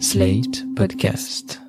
Slate 0.00 0.64
Podcast. 0.74 1.60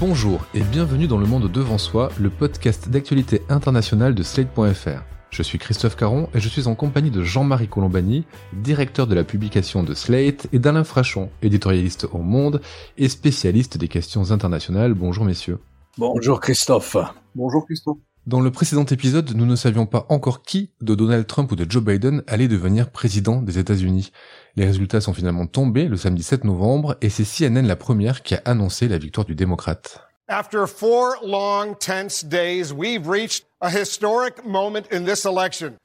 Bonjour 0.00 0.44
et 0.54 0.60
bienvenue 0.62 1.06
dans 1.06 1.18
Le 1.18 1.26
Monde 1.26 1.50
Devant 1.52 1.78
Soi, 1.78 2.10
le 2.18 2.30
podcast 2.30 2.88
d'actualité 2.88 3.42
internationale 3.48 4.14
de 4.14 4.24
Slate.fr. 4.24 5.04
Je 5.30 5.42
suis 5.44 5.58
Christophe 5.58 5.94
Caron 5.94 6.28
et 6.34 6.40
je 6.40 6.48
suis 6.48 6.66
en 6.66 6.74
compagnie 6.74 7.12
de 7.12 7.22
Jean-Marie 7.22 7.68
Colombani, 7.68 8.24
directeur 8.52 9.06
de 9.06 9.14
la 9.14 9.22
publication 9.22 9.84
de 9.84 9.94
Slate, 9.94 10.48
et 10.52 10.58
d'Alain 10.58 10.84
Frachon, 10.84 11.30
éditorialiste 11.42 12.08
au 12.12 12.18
Monde 12.18 12.60
et 12.96 13.08
spécialiste 13.08 13.78
des 13.78 13.88
questions 13.88 14.32
internationales. 14.32 14.94
Bonjour 14.94 15.24
messieurs. 15.24 15.58
Bonjour 15.96 16.40
Christophe. 16.40 16.96
Bonjour 17.36 17.64
Christophe. 17.64 17.98
Dans 18.28 18.40
le 18.40 18.50
précédent 18.50 18.84
épisode, 18.84 19.34
nous 19.34 19.46
ne 19.46 19.56
savions 19.56 19.86
pas 19.86 20.04
encore 20.10 20.42
qui 20.42 20.70
de 20.82 20.94
Donald 20.94 21.26
Trump 21.26 21.50
ou 21.50 21.56
de 21.56 21.64
Joe 21.66 21.82
Biden 21.82 22.22
allait 22.26 22.46
devenir 22.46 22.90
président 22.90 23.40
des 23.40 23.58
États-Unis. 23.58 24.12
Les 24.54 24.66
résultats 24.66 25.00
sont 25.00 25.14
finalement 25.14 25.46
tombés 25.46 25.88
le 25.88 25.96
samedi 25.96 26.22
7 26.22 26.44
novembre 26.44 26.98
et 27.00 27.08
c'est 27.08 27.24
CNN 27.24 27.66
la 27.66 27.74
première 27.74 28.22
qui 28.22 28.34
a 28.34 28.42
annoncé 28.44 28.86
la 28.86 28.98
victoire 28.98 29.24
du 29.24 29.34
démocrate. 29.34 30.02
After 30.28 30.66
four 30.66 31.14
long, 31.24 31.74
tense 31.80 32.22
days, 32.22 32.70
we've 32.70 33.08
reached 33.08 33.46
a 33.62 33.70
historic 33.70 34.44
moment 34.44 34.84
in 34.92 35.06
this 35.06 35.24
election. 35.24 35.78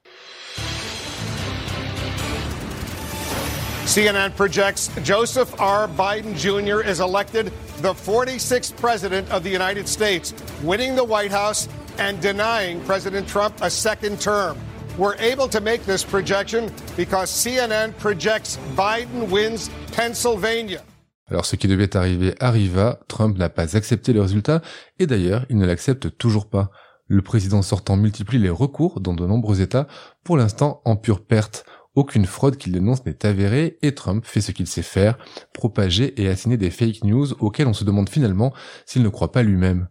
CNN 3.86 4.32
projects 4.36 4.92
Joseph 5.02 5.54
R. 5.62 5.88
Biden 5.88 6.36
Jr. 6.36 6.82
is 6.86 7.00
elected 7.00 7.54
the 7.82 7.94
46th 7.94 8.76
President 8.76 9.32
of 9.32 9.44
the 9.44 9.50
United 9.50 9.88
States, 9.88 10.34
winning 10.62 10.96
the 10.96 11.04
White 11.06 11.32
House 11.32 11.70
and 12.00 12.20
denying 12.22 12.80
President 12.86 13.28
Trump 13.28 13.54
a 13.62 13.70
second 13.70 14.20
term. 14.20 14.58
We're 14.98 15.16
able 15.18 15.48
to 15.50 15.60
make 15.60 15.86
this 15.86 16.04
projection 16.04 16.70
because 16.96 17.32
CNN 17.32 17.94
projects 17.98 18.60
Biden 18.76 19.30
wins 19.32 19.70
Pennsylvania. 19.96 20.82
Alors 21.28 21.46
ce 21.46 21.56
qui 21.56 21.68
devait 21.68 21.96
arriver 21.96 22.36
arriva, 22.40 23.00
Trump 23.08 23.38
n'a 23.38 23.50
pas 23.50 23.76
accepté 23.76 24.14
le 24.14 24.22
résultat, 24.22 24.62
et 25.00 25.08
d'ailleurs 25.08 25.46
il 25.50 25.58
ne 25.58 25.66
l'accepte 25.66 26.18
toujours 26.18 26.48
pas. 26.48 26.70
Le 27.08 27.22
président 27.22 27.62
sortant 27.62 27.98
multiplie 27.98 28.40
les 28.40 28.50
recours 28.50 29.00
dans 29.02 29.14
de 29.14 29.26
nombreux 29.26 29.62
États, 29.62 29.88
pour 30.24 30.38
l'instant 30.38 30.82
en 30.86 30.96
pure 30.96 31.26
perte. 31.26 31.66
Aucune 31.96 32.26
fraude 32.26 32.58
qu'il 32.58 32.74
dénonce 32.74 33.06
n'est 33.06 33.24
avérée 33.24 33.78
et 33.84 33.94
Trump 33.94 34.26
fait 34.26 34.42
ce 34.42 34.52
qu'il 34.52 34.66
sait 34.66 34.82
faire, 34.82 35.18
propager 35.54 36.20
et 36.20 36.28
assigner 36.28 36.58
des 36.58 36.72
fake 36.72 37.04
news 37.04 37.34
auxquelles 37.40 37.68
on 37.68 37.74
se 37.74 37.84
demande 37.84 38.10
finalement 38.10 38.52
s'il 38.88 39.04
ne 39.04 39.10
croit 39.10 39.32
pas 39.32 39.44
lui-même. 39.44 39.88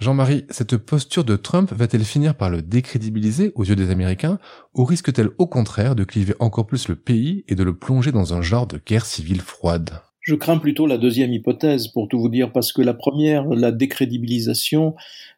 Jean-Marie, 0.00 0.46
cette 0.50 0.76
posture 0.76 1.24
de 1.24 1.36
Trump 1.36 1.72
va-t-elle 1.72 2.04
finir 2.04 2.34
par 2.34 2.50
le 2.50 2.60
décrédibiliser 2.60 3.52
aux 3.54 3.64
yeux 3.64 3.76
des 3.76 3.90
Américains 3.90 4.40
ou 4.74 4.84
risque-t-elle 4.84 5.30
au 5.38 5.46
contraire 5.46 5.94
de 5.94 6.02
cliver 6.02 6.34
encore 6.40 6.66
plus 6.66 6.88
le 6.88 6.96
pays 6.96 7.44
et 7.46 7.54
de 7.54 7.62
le 7.62 7.76
plonger 7.76 8.10
dans 8.10 8.34
un 8.34 8.42
genre 8.42 8.66
de 8.66 8.80
guerre 8.84 9.06
civile 9.06 9.40
froide? 9.40 10.00
Je 10.24 10.34
crains 10.34 10.56
plutôt 10.56 10.86
la 10.86 10.96
deuxième 10.96 11.34
hypothèse, 11.34 11.88
pour 11.88 12.08
tout 12.08 12.18
vous 12.18 12.30
dire, 12.30 12.50
parce 12.50 12.72
que 12.72 12.80
la 12.80 12.94
première, 12.94 13.44
la 13.44 13.72
décrédibilisation, 13.72 14.94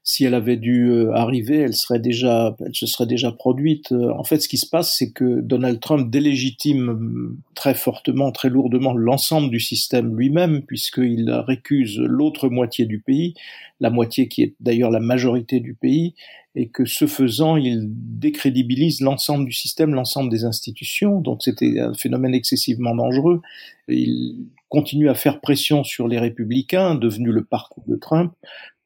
si 0.09 0.25
elle 0.25 0.35
avait 0.35 0.57
dû 0.57 0.89
euh, 0.89 1.13
arriver, 1.15 1.57
elle 1.57 1.75
serait 1.75 1.99
déjà, 1.99 2.57
elle 2.65 2.75
se 2.77 2.87
serait 2.87 3.09
déjà 3.09 3.33
produite. 3.33 3.91
Euh, 3.91 4.13
en 4.17 4.23
fait, 4.23 4.39
ce 4.39 4.49
qui 4.49 4.57
se 4.57 4.69
passe, 4.69 4.97
c'est 4.97 5.11
que 5.11 5.41
Donald 5.41 5.81
Trump 5.81 6.09
délégitime 6.09 6.91
euh, 6.91 7.37
très 7.57 7.75
fortement, 7.75 8.31
très 8.31 8.49
lourdement 8.49 8.95
l'ensemble 8.95 9.51
du 9.51 9.59
système 9.59 10.17
lui-même, 10.17 10.63
puisqu'il 10.63 11.29
récuse 11.33 11.99
l'autre 11.99 12.49
moitié 12.49 12.87
du 12.87 13.01
pays, 13.01 13.35
la 13.81 13.91
moitié 13.91 14.29
qui 14.29 14.43
est 14.43 14.55
d'ailleurs 14.61 14.93
la 14.93 15.01
majorité 15.01 15.59
du 15.59 15.75
pays, 15.75 16.15
et 16.55 16.69
que 16.69 16.85
ce 16.85 17.09
faisant, 17.09 17.57
il 17.57 17.89
décrédibilise 17.89 19.01
l'ensemble 19.01 19.45
du 19.45 19.53
système, 19.53 19.93
l'ensemble 19.93 20.31
des 20.31 20.45
institutions. 20.45 21.21
Donc 21.21 21.43
c'était 21.43 21.81
un 21.81 21.95
phénomène 21.95 22.33
excessivement 22.33 22.95
dangereux. 22.95 23.43
Il 23.89 24.47
continue 24.69 25.09
à 25.09 25.15
faire 25.15 25.41
pression 25.41 25.83
sur 25.83 26.07
les 26.07 26.21
républicains, 26.21 26.95
devenu 26.95 27.33
le 27.33 27.45
parcours 27.45 27.85
de 27.89 27.97
Trump, 27.97 28.33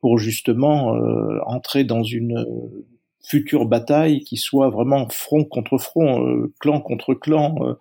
pour 0.00 0.18
justement 0.18 0.96
euh, 0.96 1.38
entrer 1.46 1.84
dans 1.84 2.02
une 2.02 2.38
euh, 2.38 2.84
future 3.22 3.66
bataille 3.66 4.20
qui 4.20 4.36
soit 4.36 4.70
vraiment 4.70 5.08
front 5.08 5.44
contre 5.44 5.78
front, 5.78 6.26
euh, 6.26 6.52
clan 6.58 6.80
contre 6.80 7.14
clan, 7.14 7.76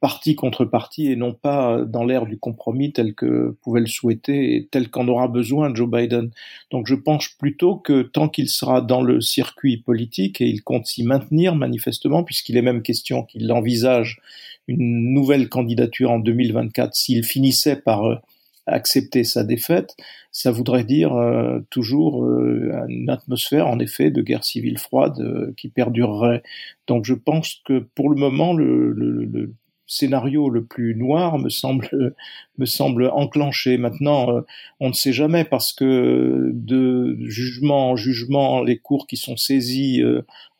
parti 0.00 0.34
contre 0.34 0.64
parti 0.64 1.10
et 1.10 1.16
non 1.16 1.32
pas 1.32 1.82
dans 1.84 2.04
l'ère 2.04 2.26
du 2.26 2.38
compromis 2.38 2.92
tel 2.92 3.14
que 3.14 3.56
pouvait 3.62 3.80
le 3.80 3.86
souhaiter 3.86 4.56
et 4.56 4.66
tel 4.70 4.88
qu'en 4.88 5.06
aura 5.08 5.28
besoin 5.28 5.74
Joe 5.74 5.88
Biden. 5.88 6.30
Donc 6.70 6.86
je 6.86 6.94
pense 6.94 7.28
plutôt 7.28 7.76
que 7.76 8.02
tant 8.02 8.28
qu'il 8.28 8.48
sera 8.48 8.80
dans 8.80 9.02
le 9.02 9.20
circuit 9.20 9.76
politique 9.76 10.40
et 10.40 10.46
il 10.46 10.62
compte 10.62 10.86
s'y 10.86 11.04
maintenir 11.04 11.54
manifestement 11.54 12.24
puisqu'il 12.24 12.56
est 12.56 12.62
même 12.62 12.82
question 12.82 13.24
qu'il 13.24 13.52
envisage 13.52 14.20
une 14.66 15.12
nouvelle 15.12 15.50
candidature 15.50 16.10
en 16.10 16.18
2024 16.18 16.94
s'il 16.94 17.22
finissait 17.22 17.76
par 17.76 18.22
accepter 18.66 19.24
sa 19.24 19.44
défaite, 19.44 19.96
ça 20.32 20.50
voudrait 20.50 20.84
dire 20.84 21.14
euh, 21.14 21.60
toujours 21.70 22.24
euh, 22.24 22.84
une 22.88 23.10
atmosphère 23.10 23.66
en 23.66 23.78
effet 23.78 24.10
de 24.10 24.22
guerre 24.22 24.44
civile 24.44 24.78
froide 24.78 25.52
qui 25.56 25.68
perdurerait. 25.68 26.42
Donc 26.86 27.04
je 27.04 27.14
pense 27.14 27.60
que 27.64 27.80
pour 27.94 28.08
le 28.08 28.16
moment 28.16 28.52
le, 28.52 28.92
le, 28.92 29.24
le 29.24 29.54
scénario 29.86 30.48
le 30.48 30.64
plus 30.64 30.94
noir 30.94 31.38
me 31.38 31.48
semble 31.48 32.14
me 32.58 32.66
semble 32.66 33.10
enclenché. 33.12 33.78
Maintenant, 33.78 34.30
euh, 34.30 34.40
on 34.80 34.88
ne 34.88 34.94
sait 34.94 35.12
jamais 35.12 35.44
parce 35.44 35.72
que 35.72 36.50
de 36.52 37.16
jugement 37.22 37.90
en 37.90 37.96
jugement, 37.96 38.62
les 38.62 38.78
cours 38.78 39.06
qui 39.06 39.16
sont 39.16 39.36
saisis 39.36 40.02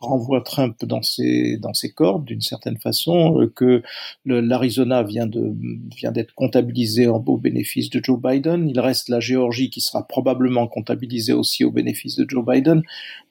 euh, 0.05 0.09
renvoient 0.09 0.41
Trump 0.41 0.85
dans 0.85 1.03
ses 1.03 1.57
dans 1.59 1.75
ses 1.75 1.93
cordes 1.93 2.25
d'une 2.25 2.41
certaine 2.41 2.79
façon, 2.79 3.41
euh, 3.41 3.53
que 3.55 3.83
l'Arizona 4.25 5.03
vient 5.03 5.27
de 5.27 5.55
vient 5.97 6.13
d'être 6.13 6.35
comptabilisé 6.35 7.09
en, 7.09 7.23
au 7.27 7.37
bénéfice 7.37 7.91
de 7.91 8.01
Joe 8.03 8.21
Biden. 8.21 8.69
Il 8.69 8.81
reste 8.81 9.09
la 9.09 9.21
Géorgie 9.21 9.71
qui 9.71 9.81
sera 9.81 10.07
probablement 10.07 10.67
comptabilisée 10.67 11.33
aussi 11.33 11.65
au 11.65 11.71
bénéfice 11.71 12.17
de 12.17 12.27
Joe 12.29 12.45
Biden. 12.45 12.83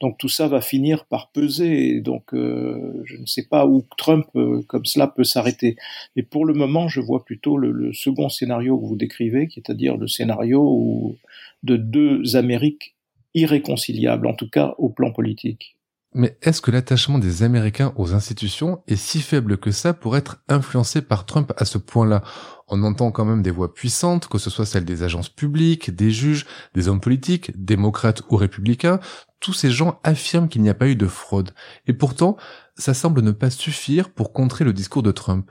Donc 0.01 0.17
tout 0.17 0.29
ça 0.29 0.47
va 0.47 0.61
finir 0.61 1.05
par 1.05 1.29
peser. 1.31 2.01
donc 2.01 2.23
je 2.33 3.17
ne 3.17 3.25
sais 3.25 3.47
pas 3.49 3.65
où 3.65 3.83
Trump 3.97 4.25
comme 4.67 4.85
cela 4.85 5.07
peut 5.07 5.23
s'arrêter. 5.23 5.75
Mais 6.15 6.23
pour 6.23 6.45
le 6.45 6.53
moment, 6.53 6.87
je 6.87 6.99
vois 7.01 7.23
plutôt 7.23 7.57
le, 7.57 7.71
le 7.71 7.93
second 7.93 8.29
scénario 8.29 8.77
que 8.77 8.85
vous 8.85 8.95
décrivez, 8.95 9.47
qui 9.47 9.59
est 9.59 9.69
à 9.69 9.73
dire 9.73 9.97
le 9.97 10.07
scénario 10.07 11.17
de 11.63 11.77
deux 11.77 12.35
Amériques 12.35 12.95
irréconciliables, 13.33 14.27
en 14.27 14.33
tout 14.33 14.49
cas 14.49 14.75
au 14.77 14.89
plan 14.89 15.11
politique. 15.11 15.75
Mais 16.15 16.37
est-ce 16.41 16.61
que 16.61 16.69
l'attachement 16.69 17.17
des 17.17 17.41
Américains 17.43 17.93
aux 17.95 18.13
institutions 18.13 18.83
est 18.87 18.95
si 18.95 19.19
faible 19.19 19.57
que 19.57 19.71
ça 19.71 19.93
pour 19.93 20.15
être 20.15 20.43
influencé 20.47 21.01
par 21.01 21.25
Trump 21.25 21.51
à 21.57 21.65
ce 21.65 21.77
point-là? 21.77 22.21
On 22.67 22.83
entend 22.83 23.11
quand 23.11 23.25
même 23.25 23.41
des 23.41 23.51
voix 23.51 23.73
puissantes, 23.73 24.27
que 24.27 24.37
ce 24.37 24.49
soit 24.49 24.65
celles 24.65 24.85
des 24.85 25.03
agences 25.03 25.29
publiques, 25.29 25.95
des 25.95 26.11
juges, 26.11 26.45
des 26.75 26.87
hommes 26.87 27.01
politiques, 27.01 27.51
démocrates 27.55 28.21
ou 28.29 28.35
républicains, 28.35 28.99
tous 29.39 29.53
ces 29.53 29.71
gens 29.71 29.99
affirment 30.03 30.47
qu'il 30.47 30.61
n'y 30.61 30.69
a 30.69 30.75
pas 30.75 30.87
eu 30.87 30.95
de 30.95 31.07
fraude. 31.07 31.51
Et 31.87 31.93
pourtant, 31.93 32.37
ça 32.75 32.93
semble 32.93 33.21
ne 33.21 33.31
pas 33.31 33.49
suffire 33.49 34.11
pour 34.11 34.33
contrer 34.33 34.63
le 34.63 34.73
discours 34.73 35.03
de 35.03 35.11
Trump. 35.11 35.49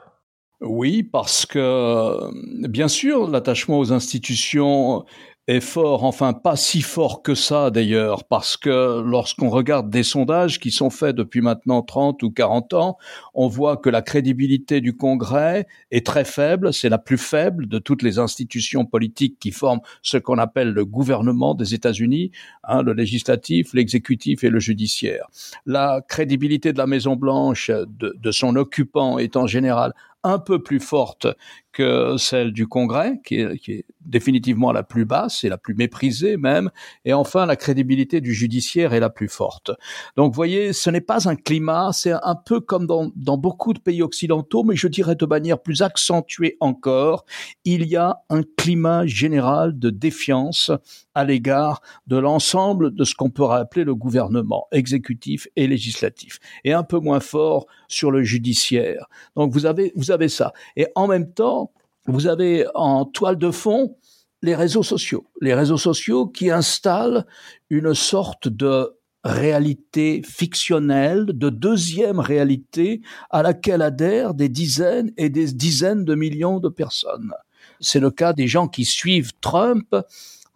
Oui, 0.61 1.03
parce 1.03 1.45
que, 1.45 2.69
bien 2.69 2.87
sûr, 2.87 3.29
l'attachement 3.29 3.81
aux 3.81 3.93
institutions 3.93 5.05
est 5.49 5.61
fort, 5.61 6.05
enfin 6.05 6.33
pas 6.33 6.55
si 6.55 6.83
fort 6.83 7.23
que 7.23 7.35
ça 7.35 7.71
d'ailleurs, 7.71 8.25
parce 8.25 8.57
que 8.57 9.03
lorsqu'on 9.03 9.49
regarde 9.49 9.91
des 9.91 10.05
sondages 10.05 10.61
qui 10.61 10.71
sont 10.71 10.91
faits 10.91 11.17
depuis 11.17 11.41
maintenant 11.41 11.83
30 11.83 12.23
ou 12.23 12.31
40 12.31 12.75
ans, 12.75 12.97
on 13.35 13.49
voit 13.49 13.77
que 13.77 13.91
la 13.91 14.03
crédibilité 14.03 14.81
du 14.81 14.97
Congrès 14.97 15.67
est 15.91 16.07
très 16.07 16.25
faible, 16.25 16.73
c'est 16.73 16.89
la 16.89 16.99
plus 16.99 17.19
faible 17.19 17.67
de 17.67 17.81
toutes 17.81 18.03
les 18.03 18.21
institutions 18.21 18.85
politiques 18.85 19.39
qui 19.41 19.51
forment 19.51 19.81
ce 20.03 20.17
qu'on 20.17 20.39
appelle 20.39 20.71
le 20.71 20.85
gouvernement 20.85 21.55
des 21.55 21.75
États-Unis, 21.75 22.31
hein, 22.63 22.83
le 22.83 22.93
législatif, 22.93 23.75
l'exécutif 23.75 24.45
et 24.45 24.51
le 24.51 24.61
judiciaire. 24.61 25.27
La 25.67 26.03
crédibilité 26.07 26.73
de 26.73 26.79
la 26.79 26.87
Maison-Blanche, 26.87 27.71
de, 27.71 28.15
de 28.17 28.31
son 28.31 28.55
occupant 28.55 29.19
est 29.19 29.37
en 29.37 29.49
général 29.49 29.93
un 30.25 30.39
peu 30.39 30.63
plus 30.63 30.81
forte 30.81 31.27
que 31.73 32.17
celle 32.19 32.53
du 32.53 32.67
Congrès, 32.67 33.21
qui 33.25 33.37
est, 33.41 33.85
définitivement 34.05 34.73
la 34.73 34.83
plus 34.83 35.05
basse 35.05 35.45
et 35.45 35.49
la 35.49 35.59
plus 35.59 35.75
méprisée 35.75 36.37
même, 36.37 36.71
et 37.05 37.13
enfin 37.13 37.47
la 37.47 37.57
crédibilité 37.57 38.21
du 38.21 38.35
judiciaire 38.35 38.93
est 38.93 39.01
la 39.01 39.11
plus 39.11 39.29
forte. 39.29 39.71
Donc, 40.17 40.35
voyez, 40.35 40.73
ce 40.73 40.91
n'est 40.91 41.01
pas 41.01 41.29
un 41.29 41.37
climat, 41.37 41.91
c'est 41.93 42.13
un 42.13 42.35
peu 42.35 42.61
comme 42.61 42.87
dans, 42.87 43.11
dans 43.17 43.39
beaucoup 43.39 43.73
de 43.73 43.79
pays 43.79 44.03
occidentaux, 44.03 44.65
mais 44.65 44.77
je 44.77 44.89
dirais 44.89 45.15
de 45.15 45.27
manière 45.27 45.61
plus 45.61 45.83
accentuée 45.83 46.57
encore, 46.61 47.25
il 47.65 47.87
y 47.87 47.97
a 47.97 48.19
un 48.29 48.43
climat 48.57 49.07
général 49.07 49.79
de 49.79 49.91
défiance 49.91 50.71
à 51.15 51.25
l'égard 51.25 51.81
de 52.07 52.17
l'ensemble 52.17 52.95
de 52.95 53.05
ce 53.05 53.15
qu'on 53.15 53.31
peut 53.31 53.45
appeler 53.45 53.85
le 53.85 53.95
gouvernement 53.95 54.67
exécutif 54.73 55.49
et 55.57 55.67
législatif, 55.67 56.39
et 56.65 56.73
un 56.73 56.83
peu 56.83 56.99
moins 56.99 57.21
fort 57.21 57.67
sur 57.89 58.11
le 58.11 58.23
judiciaire. 58.23 59.07
Donc, 59.37 59.53
vous 59.53 59.67
avez, 59.67 59.93
vous 59.95 60.11
avez 60.11 60.29
ça. 60.29 60.53
Et 60.77 60.87
en 60.95 61.07
même 61.07 61.33
temps, 61.33 61.62
vous 62.07 62.27
avez 62.27 62.67
en 62.75 63.05
toile 63.05 63.37
de 63.39 63.51
fond 63.51 63.97
les 64.43 64.55
réseaux 64.55 64.83
sociaux. 64.83 65.27
Les 65.41 65.55
réseaux 65.55 65.79
sociaux 65.79 66.27
qui 66.27 66.51
installent 66.51 67.27
une 67.71 67.95
sorte 67.95 68.49
de 68.49 68.91
réalité 69.25 70.23
fictionnelle, 70.25 71.27
de 71.27 71.49
deuxième 71.49 72.19
réalité 72.19 73.03
à 73.31 73.43
laquelle 73.43 73.83
adhèrent 73.83 74.35
des 74.35 74.49
dizaines 74.49 75.13
et 75.17 75.31
des 75.31 75.53
dizaines 75.53 76.05
de 76.05 76.15
millions 76.17 76.59
de 76.59 76.69
personnes. 76.69 77.33
C'est 77.79 78.01
le 78.01 78.11
cas 78.11 78.33
des 78.33 78.49
gens 78.49 78.67
qui 78.67 78.85
suivent 78.85 79.33
Trump. 79.41 79.95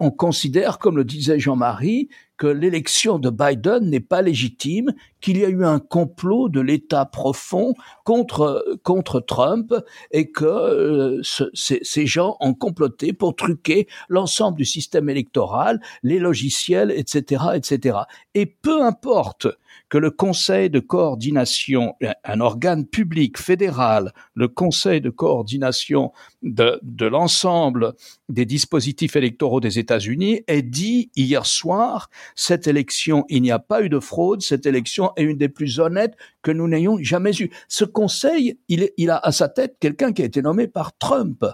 On 0.01 0.11
considère, 0.11 0.79
comme 0.79 0.97
le 0.97 1.05
disait 1.05 1.39
Jean-Marie, 1.39 2.09
que 2.37 2.47
l'élection 2.47 3.19
de 3.19 3.31
Biden 3.31 3.88
n'est 3.88 4.00
pas 4.00 4.23
légitime, 4.23 4.93
qu'il 5.21 5.38
y 5.38 5.44
a 5.44 5.49
eu 5.49 5.65
un 5.65 5.79
complot 5.79 6.49
de 6.49 6.61
l'État 6.61 7.05
profond 7.05 7.75
contre 8.05 8.65
contre 8.83 9.21
Trump 9.21 9.75
et 10.11 10.31
que 10.31 10.44
euh, 10.44 11.23
ces 11.23 12.06
gens 12.06 12.37
ont 12.41 12.55
comploté 12.55 13.12
pour 13.12 13.35
truquer 13.35 13.88
l'ensemble 14.09 14.59
du 14.59 14.65
système 14.65 15.09
électoral, 15.09 15.81
les 16.03 16.19
logiciels, 16.19 16.91
etc., 16.91 17.44
etc. 17.55 17.99
Et 18.35 18.47
peu 18.47 18.83
importe 18.83 19.49
que 19.88 19.99
le 19.99 20.11
Conseil 20.11 20.69
de 20.71 20.81
coordination, 20.81 21.94
un 22.25 22.41
organe 22.41 22.87
public 22.87 23.38
fédéral, 23.38 24.12
le 24.35 24.49
Conseil 24.49 25.00
de 25.00 25.11
coordination 25.11 26.12
de, 26.43 26.81
de 26.83 27.06
l'ensemble 27.06 27.94
des 28.29 28.44
dispositifs 28.44 29.17
électoraux 29.17 29.61
des 29.61 29.79
États-Unis, 29.79 30.43
ait 30.49 30.62
dit 30.62 31.11
hier 31.15 31.47
soir 31.47 32.11
cette 32.34 32.67
élection, 32.67 33.25
il 33.28 33.43
n'y 33.43 33.50
a 33.50 33.58
pas 33.58 33.82
eu 33.82 33.88
de 33.88 34.00
fraude, 34.00 34.43
cette 34.43 34.67
élection 34.67 35.12
est 35.17 35.23
une 35.23 35.38
des 35.38 35.49
plus 35.49 35.78
honnêtes 35.78 36.17
que 36.43 36.50
nous 36.50 36.69
n'ayons 36.69 36.99
jamais 37.00 37.32
eues. 37.40 37.50
Ce 37.69 37.84
conseil, 37.84 38.58
il, 38.69 38.90
il 38.96 39.11
a 39.11 39.19
à 39.19 39.32
sa 39.32 39.49
tête 39.49 39.76
quelqu'un 39.81 40.12
qui 40.12 40.23
a 40.23 40.26
été 40.26 40.43
nommé 40.43 40.67
par 40.67 40.96
Trump. 40.99 41.44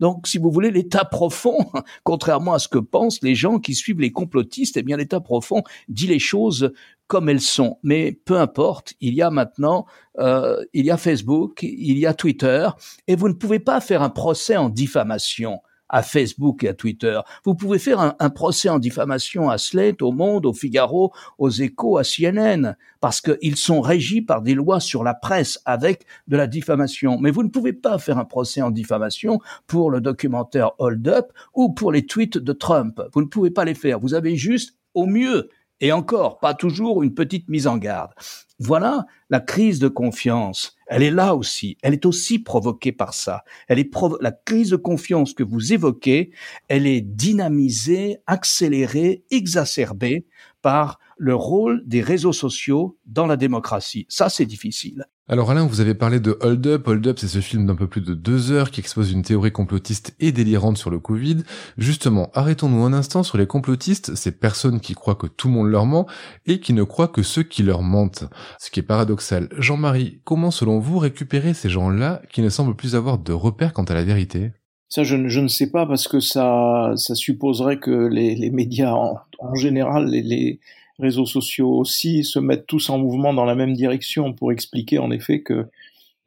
Donc, 0.00 0.26
si 0.26 0.38
vous 0.38 0.50
voulez, 0.50 0.70
l'état 0.70 1.04
profond, 1.10 1.58
contrairement 2.04 2.54
à 2.54 2.58
ce 2.58 2.68
que 2.68 2.78
pensent 2.78 3.22
les 3.22 3.34
gens 3.34 3.58
qui 3.58 3.74
suivent 3.74 4.00
les 4.00 4.12
complotistes, 4.12 4.76
eh 4.76 4.82
bien, 4.82 4.96
l'état 4.96 5.20
profond 5.20 5.62
dit 5.88 6.06
les 6.06 6.18
choses 6.18 6.72
comme 7.06 7.28
elles 7.28 7.40
sont. 7.40 7.78
Mais 7.82 8.12
peu 8.24 8.38
importe, 8.38 8.94
il 9.00 9.14
y 9.14 9.22
a 9.22 9.30
maintenant, 9.30 9.86
euh, 10.18 10.62
il 10.72 10.84
y 10.84 10.90
a 10.90 10.96
Facebook, 10.96 11.62
il 11.62 11.98
y 11.98 12.06
a 12.06 12.14
Twitter, 12.14 12.68
et 13.06 13.16
vous 13.16 13.28
ne 13.28 13.34
pouvez 13.34 13.58
pas 13.58 13.80
faire 13.80 14.02
un 14.02 14.10
procès 14.10 14.56
en 14.56 14.68
diffamation 14.68 15.60
à 15.88 16.02
Facebook 16.02 16.64
et 16.64 16.68
à 16.68 16.74
Twitter. 16.74 17.20
Vous 17.44 17.54
pouvez 17.54 17.78
faire 17.78 18.14
un, 18.18 18.30
procès 18.30 18.68
en 18.68 18.78
diffamation 18.78 19.48
à 19.48 19.58
Slate, 19.58 20.02
au 20.02 20.12
Monde, 20.12 20.46
au 20.46 20.52
Figaro, 20.52 21.12
aux 21.38 21.50
Échos, 21.50 21.98
à 21.98 22.02
CNN, 22.02 22.76
parce 23.00 23.20
qu'ils 23.20 23.56
sont 23.56 23.80
régis 23.80 24.24
par 24.24 24.42
des 24.42 24.54
lois 24.54 24.80
sur 24.80 25.04
la 25.04 25.14
presse 25.14 25.60
avec 25.64 26.06
de 26.28 26.36
la 26.36 26.46
diffamation. 26.46 27.18
Mais 27.18 27.30
vous 27.30 27.42
ne 27.42 27.48
pouvez 27.48 27.72
pas 27.72 27.98
faire 27.98 28.18
un 28.18 28.24
procès 28.24 28.62
en 28.62 28.70
diffamation 28.70 29.40
pour 29.66 29.90
le 29.90 30.00
documentaire 30.00 30.72
Hold 30.78 31.06
Up 31.08 31.32
ou 31.54 31.72
pour 31.72 31.92
les 31.92 32.06
tweets 32.06 32.38
de 32.38 32.52
Trump. 32.52 33.00
Vous 33.12 33.22
ne 33.22 33.26
pouvez 33.26 33.50
pas 33.50 33.64
les 33.64 33.74
faire. 33.74 34.00
Vous 34.00 34.14
avez 34.14 34.36
juste, 34.36 34.76
au 34.94 35.06
mieux, 35.06 35.50
et 35.80 35.92
encore, 35.92 36.38
pas 36.38 36.54
toujours 36.54 37.02
une 37.02 37.14
petite 37.14 37.48
mise 37.48 37.66
en 37.66 37.76
garde. 37.76 38.12
Voilà 38.58 39.06
la 39.30 39.40
crise 39.40 39.78
de 39.78 39.88
confiance. 39.88 40.75
Elle 40.86 41.02
est 41.02 41.10
là 41.10 41.34
aussi. 41.34 41.76
Elle 41.82 41.94
est 41.94 42.06
aussi 42.06 42.38
provoquée 42.38 42.92
par 42.92 43.14
ça. 43.14 43.44
Elle 43.68 43.78
la 44.20 44.32
crise 44.32 44.70
de 44.70 44.76
confiance 44.76 45.34
que 45.34 45.42
vous 45.42 45.72
évoquez. 45.72 46.30
Elle 46.68 46.86
est 46.86 47.00
dynamisée, 47.00 48.18
accélérée, 48.26 49.24
exacerbée 49.30 50.26
par 50.62 50.98
le 51.16 51.34
rôle 51.34 51.82
des 51.86 52.02
réseaux 52.02 52.32
sociaux 52.32 52.98
dans 53.06 53.26
la 53.26 53.36
démocratie. 53.36 54.06
Ça, 54.08 54.28
c'est 54.28 54.46
difficile. 54.46 55.06
Alors 55.28 55.50
Alain, 55.50 55.66
vous 55.66 55.80
avez 55.80 55.94
parlé 55.94 56.20
de 56.20 56.38
Hold 56.40 56.64
Up. 56.68 56.86
Hold 56.86 57.06
Up, 57.08 57.18
c'est 57.18 57.26
ce 57.26 57.40
film 57.40 57.66
d'un 57.66 57.74
peu 57.74 57.88
plus 57.88 58.00
de 58.00 58.14
deux 58.14 58.52
heures 58.52 58.70
qui 58.70 58.78
expose 58.78 59.10
une 59.10 59.22
théorie 59.22 59.50
complotiste 59.50 60.14
et 60.20 60.30
délirante 60.30 60.76
sur 60.76 60.88
le 60.88 61.00
Covid. 61.00 61.38
Justement, 61.78 62.30
arrêtons-nous 62.32 62.84
un 62.84 62.92
instant 62.92 63.24
sur 63.24 63.36
les 63.36 63.48
complotistes, 63.48 64.14
ces 64.14 64.30
personnes 64.30 64.78
qui 64.78 64.94
croient 64.94 65.16
que 65.16 65.26
tout 65.26 65.48
le 65.48 65.54
monde 65.54 65.68
leur 65.68 65.84
ment 65.84 66.06
et 66.46 66.60
qui 66.60 66.72
ne 66.72 66.84
croient 66.84 67.08
que 67.08 67.24
ceux 67.24 67.42
qui 67.42 67.64
leur 67.64 67.82
mentent. 67.82 68.24
Ce 68.60 68.70
qui 68.70 68.78
est 68.78 68.84
paradoxal. 68.84 69.48
Jean-Marie, 69.58 70.20
comment 70.22 70.52
selon 70.52 70.78
vous 70.78 70.98
récupérer 70.98 71.54
ces 71.54 71.70
gens-là 71.70 72.22
qui 72.30 72.40
ne 72.40 72.48
semblent 72.48 72.76
plus 72.76 72.94
avoir 72.94 73.18
de 73.18 73.32
repères 73.32 73.72
quant 73.72 73.84
à 73.84 73.94
la 73.94 74.04
vérité? 74.04 74.52
Ça, 74.88 75.02
je 75.02 75.16
ne, 75.16 75.28
je 75.28 75.40
ne 75.40 75.48
sais 75.48 75.70
pas 75.72 75.86
parce 75.86 76.06
que 76.06 76.20
ça, 76.20 76.92
ça 76.94 77.16
supposerait 77.16 77.80
que 77.80 78.06
les, 78.06 78.36
les 78.36 78.50
médias 78.50 78.92
en, 78.92 79.18
en 79.40 79.54
général, 79.56 80.06
les, 80.06 80.22
les, 80.22 80.60
réseaux 80.98 81.26
sociaux 81.26 81.70
aussi 81.70 82.24
se 82.24 82.38
mettent 82.38 82.66
tous 82.66 82.90
en 82.90 82.98
mouvement 82.98 83.34
dans 83.34 83.44
la 83.44 83.54
même 83.54 83.74
direction 83.74 84.32
pour 84.32 84.52
expliquer 84.52 84.98
en 84.98 85.10
effet 85.10 85.42
que 85.42 85.66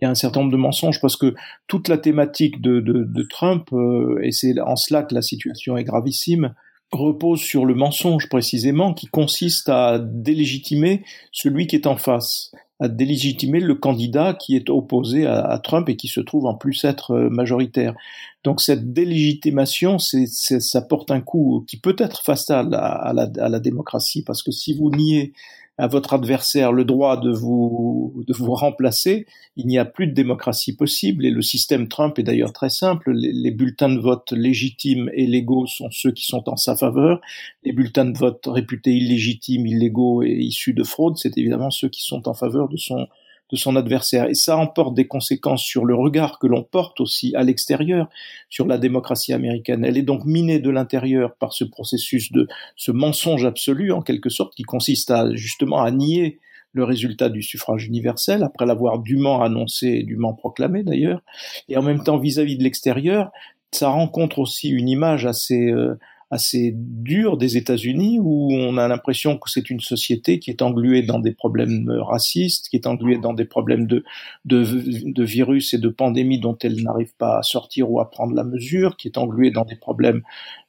il 0.02 0.06
y 0.06 0.08
a 0.08 0.12
un 0.12 0.16
certain 0.16 0.40
nombre 0.40 0.54
de 0.54 0.58
mensonges 0.58 1.02
parce 1.02 1.18
que 1.18 1.36
toute 1.68 1.90
la 1.90 1.98
thématique 1.98 2.62
de, 2.62 3.28
Trump, 3.30 3.68
euh, 3.74 4.18
et 4.24 4.32
c'est 4.32 4.58
en 4.62 4.78
cela 4.78 5.04
que 5.04 5.14
la 5.14 5.22
situation 5.22 5.76
est 5.76 5.84
gravissime, 5.84 6.54
repose 6.92 7.42
sur 7.42 7.66
le 7.66 7.76
mensonge 7.76 8.30
précisément 8.30 8.94
qui 8.94 9.08
consiste 9.08 9.68
à 9.68 10.00
délégitimer 10.00 11.04
celui 11.34 11.68
qui 11.68 11.76
est 11.76 11.86
en 11.86 11.98
face 11.98 12.52
à 12.80 12.88
délégitimer 12.88 13.60
le 13.60 13.76
candidat 13.76 14.34
qui 14.34 14.56
est 14.56 14.70
opposé 14.70 15.26
à, 15.26 15.60
Trump 15.62 15.90
et 15.90 15.98
qui 15.98 16.08
se 16.08 16.22
trouve 16.22 16.46
en 16.46 16.56
plus 16.56 16.86
être 16.86 17.12
euh, 17.12 17.30
majoritaire. 17.30 17.94
Donc 18.44 18.62
cette 18.62 18.94
délégitimation, 18.94 20.00
c'est, 20.00 20.28
ça 20.28 20.82
porte 20.82 21.12
un 21.12 21.22
coup 21.22 21.66
qui 21.68 21.78
peut 21.78 21.96
être 21.98 22.22
fatal 22.24 22.74
à, 22.74 23.12
la, 23.14 23.30
à 23.40 23.50
la 23.50 23.60
démocratie, 23.60 24.24
parce 24.24 24.44
que 24.44 24.52
si 24.52 24.74
vous 24.74 24.90
niez 24.90 25.34
à 25.80 25.88
votre 25.88 26.14
adversaire 26.14 26.74
le 26.74 26.84
droit 26.84 27.16
de 27.16 27.32
vous, 27.32 28.22
de 28.28 28.34
vous 28.34 28.54
remplacer, 28.54 29.26
il 29.56 29.66
n'y 29.66 29.78
a 29.78 29.86
plus 29.86 30.08
de 30.08 30.14
démocratie 30.14 30.76
possible. 30.76 31.26
Et 31.26 31.32
le 31.32 31.42
système 31.42 31.88
Trump 31.88 32.20
est 32.20 32.24
d'ailleurs 32.24 32.52
très 32.52 32.70
simple. 32.70 33.14
Les, 33.14 33.52
bulletins 33.52 33.88
de 33.88 33.98
vote 33.98 34.34
légitimes 34.34 35.10
et 35.14 35.26
légaux 35.26 35.68
sont 35.68 35.90
ceux 35.90 36.12
qui 36.12 36.26
sont 36.26 36.50
en 36.50 36.58
sa 36.58 36.76
faveur. 36.76 37.22
Les 37.64 37.72
bulletins 37.72 38.04
de 38.04 38.18
vote 38.18 38.46
réputés 38.46 38.92
illégitimes, 38.92 39.66
illégaux 39.66 40.22
et 40.22 40.34
issus 40.34 40.74
de 40.74 40.84
fraude, 40.84 41.16
c'est 41.16 41.38
évidemment 41.38 41.72
ceux 41.72 41.88
qui 41.88 42.04
sont 42.04 42.28
en 42.28 42.34
faveur 42.34 42.68
de 42.68 42.76
son, 42.76 43.08
de 43.52 43.56
son 43.56 43.76
adversaire. 43.76 44.30
Et 44.30 44.36
ça 44.36 44.58
emporte 44.58 44.94
des 44.94 45.08
conséquences 45.08 45.64
sur 45.64 45.86
le 45.86 45.96
regard 45.96 46.40
que 46.40 46.48
l'on 46.48 46.64
porte 46.64 47.02
aussi 47.02 47.36
à 47.36 47.44
l'extérieur 47.44 48.08
sur 48.50 48.68
la 48.68 48.78
démocratie 48.78 49.34
américaine. 49.34 49.84
Elle 49.84 49.98
est 49.98 50.04
donc 50.04 50.26
minée 50.26 50.60
de 50.60 50.70
l'intérieur 50.70 51.36
par 51.36 51.54
ce 51.54 51.64
processus 51.64 52.32
de 52.32 52.48
ce 52.76 52.92
mensonge 52.92 53.46
absolu, 53.46 53.92
en 53.92 54.02
quelque 54.02 54.30
sorte, 54.30 54.54
qui 54.56 54.64
consiste 54.64 55.12
à 55.12 55.34
justement 55.36 55.82
à 55.82 55.92
nier 55.92 56.40
le 56.74 56.84
résultat 56.84 57.30
du 57.30 57.42
suffrage 57.42 57.86
universel, 57.86 58.44
après 58.44 58.66
l'avoir 58.66 59.00
dûment 59.00 59.42
annoncé 59.42 59.88
et 59.88 60.04
dûment 60.04 60.34
proclamé 60.34 60.84
d'ailleurs, 60.84 61.22
et 61.68 61.78
en 61.78 61.82
même 61.82 62.04
temps 62.04 62.18
vis-à-vis 62.18 62.58
de 62.58 62.64
l'extérieur, 62.64 63.32
ça 63.72 63.90
rencontre 63.90 64.40
aussi 64.40 64.70
une 64.70 64.88
image 64.88 65.26
assez 65.26 65.72
euh, 65.72 65.98
assez 66.32 66.74
dur 66.76 67.38
des 67.38 67.58
États-Unis 67.58 68.20
où 68.22 68.54
on 68.54 68.78
a 68.78 68.88
l'impression 68.88 69.38
que 69.38 69.50
c'est 69.50 69.70
une 69.70 69.80
société 69.80 70.40
qui 70.40 70.52
est 70.52 70.62
engluée 70.62 71.02
dans 71.02 71.20
des 71.20 71.32
problèmes 71.32 71.90
racistes, 72.02 72.70
qui 72.70 72.76
est 72.76 72.86
engluée 72.86 73.18
dans 73.18 73.34
des 73.34 73.46
problèmes 73.46 73.88
de, 73.88 74.04
virus 75.24 75.74
et 75.74 75.80
de 75.80 75.90
pandémie 75.90 76.40
dont 76.40 76.58
elle 76.62 76.82
n'arrive 76.84 77.14
pas 77.18 77.40
à 77.40 77.42
sortir 77.42 77.90
ou 77.90 78.00
à 78.00 78.12
prendre 78.12 78.36
la 78.36 78.44
mesure, 78.44 78.96
qui 78.96 79.08
est 79.08 79.18
engluée 79.18 79.50
dans 79.50 79.66
des 79.66 79.76
problèmes 79.76 80.22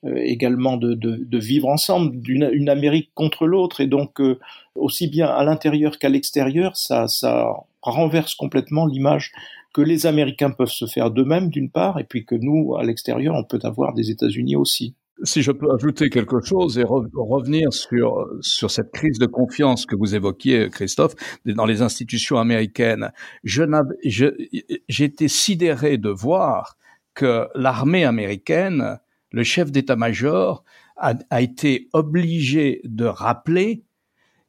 euh, 0.05 0.17
également 0.17 0.77
de, 0.79 1.39
vivre 1.39 1.69
ensemble, 1.69 2.21
d'une 2.21 2.49
une 2.53 2.69
Amérique 2.69 3.11
contre 3.15 3.47
l'autre, 3.47 3.81
et 3.81 3.87
donc 3.87 4.21
euh, 4.21 4.39
aussi 4.75 5.09
bien 5.09 5.27
à 5.27 5.45
l'intérieur 5.45 5.99
qu'à 5.99 6.09
l'extérieur, 6.09 6.77
ça, 6.77 7.07
ça 7.07 7.53
renverse 7.83 8.35
complètement 8.35 8.87
l'image 8.87 9.33
que 9.73 9.83
les 9.83 10.07
Américains 10.07 10.51
peuvent 10.51 10.69
se 10.69 10.87
faire 10.87 11.11
d'eux-mêmes 11.11 11.51
d'une 11.51 11.71
part, 11.71 11.99
et 11.99 12.05
puis 12.05 12.25
que 12.25 12.35
nous, 12.35 12.77
à 12.77 12.83
l'extérieur, 12.83 13.35
on 13.35 13.45
peut 13.45 13.61
avoir 13.63 13.95
des 13.95 14.11
États-Unis 14.11 14.57
aussi. 14.57 14.95
Si 15.23 15.43
je 15.43 15.53
peux 15.53 15.71
ajouter 15.73 16.09
quelque 16.09 16.41
chose 16.41 16.79
et 16.79 16.85
revenir 16.85 17.73
sur, 17.73 18.27
sur 18.41 18.71
cette 18.71 18.91
crise 18.93 19.19
de 19.19 19.27
confiance 19.27 19.87
que 19.87 19.97
vous 19.97 20.15
évoquiez, 20.15 20.71
Christophe, 20.71 21.15
dans 21.45 21.67
les 21.67 21.83
institutions 21.83 22.39
américaines, 22.39 23.13
j'étais 23.45 25.29
sidéré 25.29 25.99
de 25.99 26.11
voir 26.11 26.77
que 27.15 27.49
l'armée 27.55 28.05
américaine, 28.05 28.99
le 29.33 29.43
chef 29.43 29.71
d'état-major, 29.71 30.65
a, 30.97 31.41
été 31.41 31.89
obligé 31.93 32.81
de 32.85 33.07
rappeler 33.07 33.85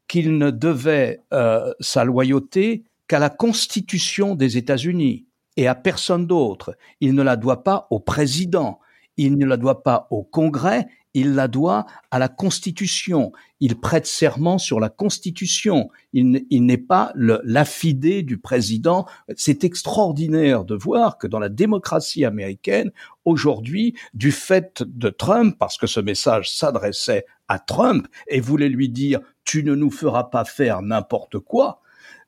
qu'il 0.07 0.37
ne 0.37 0.51
devait 0.51 1.21
euh, 1.31 1.73
sa 1.79 2.03
loyauté 2.03 2.83
qu'à 3.07 3.19
la 3.19 3.29
Constitution 3.29 4.35
des 4.35 4.57
États-Unis 4.57 5.25
et 5.55 5.67
à 5.67 5.75
personne 5.75 6.27
d'autre. 6.27 6.75
Il 6.99 7.15
ne 7.15 7.23
la 7.23 7.37
doit 7.37 7.63
pas 7.63 7.87
au 7.89 7.99
président 7.99 8.79
il 9.21 9.37
ne 9.37 9.45
la 9.45 9.57
doit 9.57 9.83
pas 9.83 10.07
au 10.09 10.23
Congrès, 10.23 10.87
il 11.13 11.35
la 11.35 11.47
doit 11.47 11.85
à 12.09 12.17
la 12.17 12.27
Constitution. 12.27 13.31
Il 13.59 13.79
prête 13.79 14.07
serment 14.07 14.57
sur 14.57 14.79
la 14.79 14.89
Constitution. 14.89 15.89
Il, 16.13 16.31
n'est 16.49 16.77
pas 16.77 17.11
l'affidé 17.15 18.23
du 18.23 18.39
président. 18.39 19.05
C'est 19.35 19.63
extraordinaire 19.63 20.65
de 20.65 20.73
voir 20.73 21.19
que 21.19 21.27
dans 21.27 21.37
la 21.37 21.49
démocratie 21.49 22.25
américaine, 22.25 22.91
aujourd'hui, 23.25 23.93
du 24.15 24.31
fait 24.31 24.81
de 24.81 25.09
Trump, 25.09 25.55
parce 25.59 25.77
que 25.77 25.85
ce 25.85 25.99
message 25.99 26.49
s'adressait 26.49 27.25
à 27.47 27.59
Trump 27.59 28.07
et 28.27 28.39
voulait 28.39 28.69
lui 28.69 28.89
dire 28.89 29.19
tu 29.43 29.63
ne 29.63 29.75
nous 29.75 29.91
feras 29.91 30.23
pas 30.23 30.45
faire 30.45 30.81
n'importe 30.81 31.37
quoi, 31.37 31.81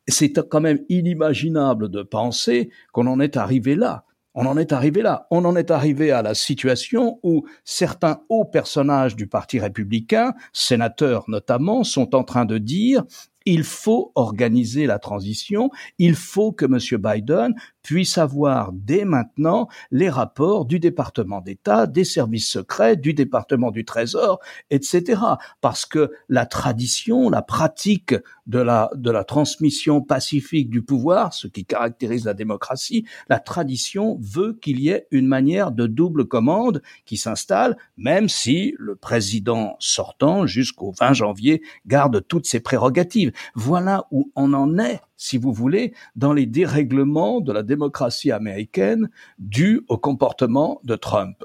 c'est 0.08 0.34
quand 0.48 0.62
même 0.62 0.84
inimaginable 0.90 1.90
de 1.90 2.04
penser 2.04 2.70
qu'on 2.92 3.08
en 3.08 3.20
est 3.20 3.38
arrivé 3.38 3.76
là 3.76 4.06
On 4.36 4.46
en 4.46 4.58
est 4.58 4.72
arrivé 4.72 5.02
là. 5.02 5.28
On 5.30 5.46
en 5.46 5.56
est 5.56 5.70
arrivé 5.70 6.12
à 6.12 6.22
la 6.22 6.34
situation 6.34 7.20
où 7.24 7.46
certains 7.64 8.22
hauts 8.30 8.46
personnages 8.46 9.16
du 9.16 9.28
Parti 9.28 9.60
républicain, 9.60 10.34
sénateurs 10.54 11.26
notamment, 11.28 11.84
sont 11.84 12.16
en 12.16 12.24
train 12.24 12.46
de 12.46 12.58
dire 12.58 13.04
il 13.46 13.64
faut 13.64 14.12
organiser 14.16 14.86
la 14.86 15.00
transition, 15.00 15.70
il 16.00 16.16
faut 16.16 16.52
que 16.52 16.66
M. 16.66 16.80
Biden 17.02 17.54
puisse 17.84 18.18
avoir 18.18 18.72
dès 18.74 19.06
maintenant 19.06 19.68
les 19.92 20.10
rapports 20.10 20.66
du 20.66 20.80
département 20.80 21.42
d'État, 21.42 21.86
des 21.86 22.06
services 22.06 22.50
secrets, 22.50 22.96
du 22.96 23.14
département 23.14 23.72
du 23.72 23.86
Trésor, 23.86 24.40
etc. 24.72 25.22
Parce 25.62 25.86
que 25.86 26.12
la 26.30 26.46
tradition, 26.46 27.30
la 27.30 27.42
pratique 27.42 28.16
de 28.48 28.60
la, 28.60 28.90
de 28.96 29.12
la 29.12 29.24
transmission 29.24 30.02
pacifique 30.02 30.70
du 30.70 30.82
pouvoir, 30.82 31.34
ce 31.34 31.48
qui 31.48 31.66
caractérise 31.66 32.26
la 32.26 32.34
démocratie, 32.34 33.06
la 33.30 33.40
tradition 33.40 34.18
veut 34.22 34.54
qu'il 34.54 34.80
y 34.80 34.90
ait 34.90 35.08
une 35.12 35.28
manière 35.28 35.72
de 35.72 35.88
double 35.88 36.26
commande 36.28 36.82
qui 37.06 37.18
s'installe, 37.18 37.78
même 37.98 38.30
si 38.30 38.76
le 38.80 38.96
président 38.96 39.76
sortant 39.80 40.46
jusqu'au 40.46 40.94
20 41.00 41.14
janvier 41.14 41.62
garde 41.86 42.26
toutes 42.28 42.46
ses 42.46 42.60
prérogatives. 42.60 43.32
Voilà 43.56 44.08
où 44.12 44.32
on 44.36 44.54
en 44.54 44.80
est 44.80 45.02
si 45.18 45.38
vous 45.38 45.54
voulez, 45.54 45.94
dans 46.16 46.34
les 46.34 46.46
dérèglements 46.46 47.42
de 47.42 47.52
la 47.52 47.64
démocratie 47.64 48.32
américaine 48.32 49.10
dus 49.40 49.82
au 49.88 49.98
comportement 49.98 50.80
de 50.84 50.96
Trump. 50.96 51.44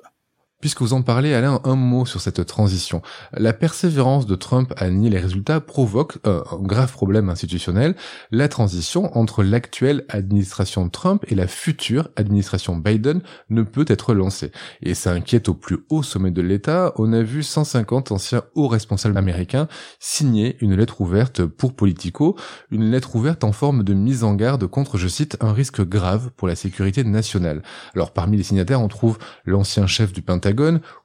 Puisque 0.61 0.81
vous 0.81 0.93
en 0.93 1.03
parlez, 1.03 1.35
Alain, 1.35 1.61
un 1.63 1.77
mot 1.77 2.05
sur 2.05 2.21
cette 2.21 2.45
transition. 2.45 3.01
La 3.33 3.53
persévérance 3.53 4.27
de 4.27 4.35
Trump 4.35 4.75
à 4.77 4.91
nier 4.91 5.09
les 5.09 5.21
résultats 5.21 5.61
provoque 5.61 6.19
euh, 6.27 6.43
un 6.51 6.59
grave 6.65 6.91
problème 6.91 7.29
institutionnel, 7.31 7.95
la 8.33 8.49
transition 8.49 9.17
entre 9.17 9.45
l'actuelle 9.45 10.05
administration 10.09 10.89
Trump 10.89 11.25
et 11.29 11.37
la 11.37 11.47
future 11.47 12.09
administration 12.17 12.75
Biden 12.75 13.21
ne 13.51 13.63
peut 13.63 13.85
être 13.87 14.15
lancée. 14.15 14.51
Et 14.83 14.95
ça 14.95 15.13
inquiète 15.13 15.49
au 15.49 15.55
plus 15.55 15.79
haut 15.91 16.03
sommet 16.03 16.33
de 16.33 16.43
l'État. 16.43 16.93
On 16.97 17.13
a 17.13 17.23
vu 17.23 17.45
150 17.45 18.11
anciens 18.11 18.43
hauts 18.57 18.67
responsables 18.67 19.17
américains 19.17 19.69
signer 20.01 20.57
une 20.61 20.75
lettre 20.75 21.01
ouverte 21.01 21.45
pour 21.45 21.77
Politico, 21.77 22.35
une 22.73 22.91
lettre 22.91 23.15
ouverte 23.15 23.45
en 23.45 23.53
forme 23.53 23.85
de 23.85 23.95
mise 23.95 24.25
en 24.25 24.35
garde 24.35 24.67
contre, 24.67 24.99
je 24.99 25.07
cite, 25.07 25.37
un 25.39 25.53
risque 25.53 25.83
grave 25.83 26.31
pour 26.37 26.49
la 26.49 26.57
sécurité 26.57 27.05
nationale. 27.05 27.63
Alors 27.95 28.13
parmi 28.13 28.37
les 28.37 28.43
signataires, 28.43 28.81
on 28.81 28.89
trouve 28.89 29.19
l'ancien 29.45 29.87
chef 29.87 30.13
du 30.13 30.21
Pentagone, 30.21 30.48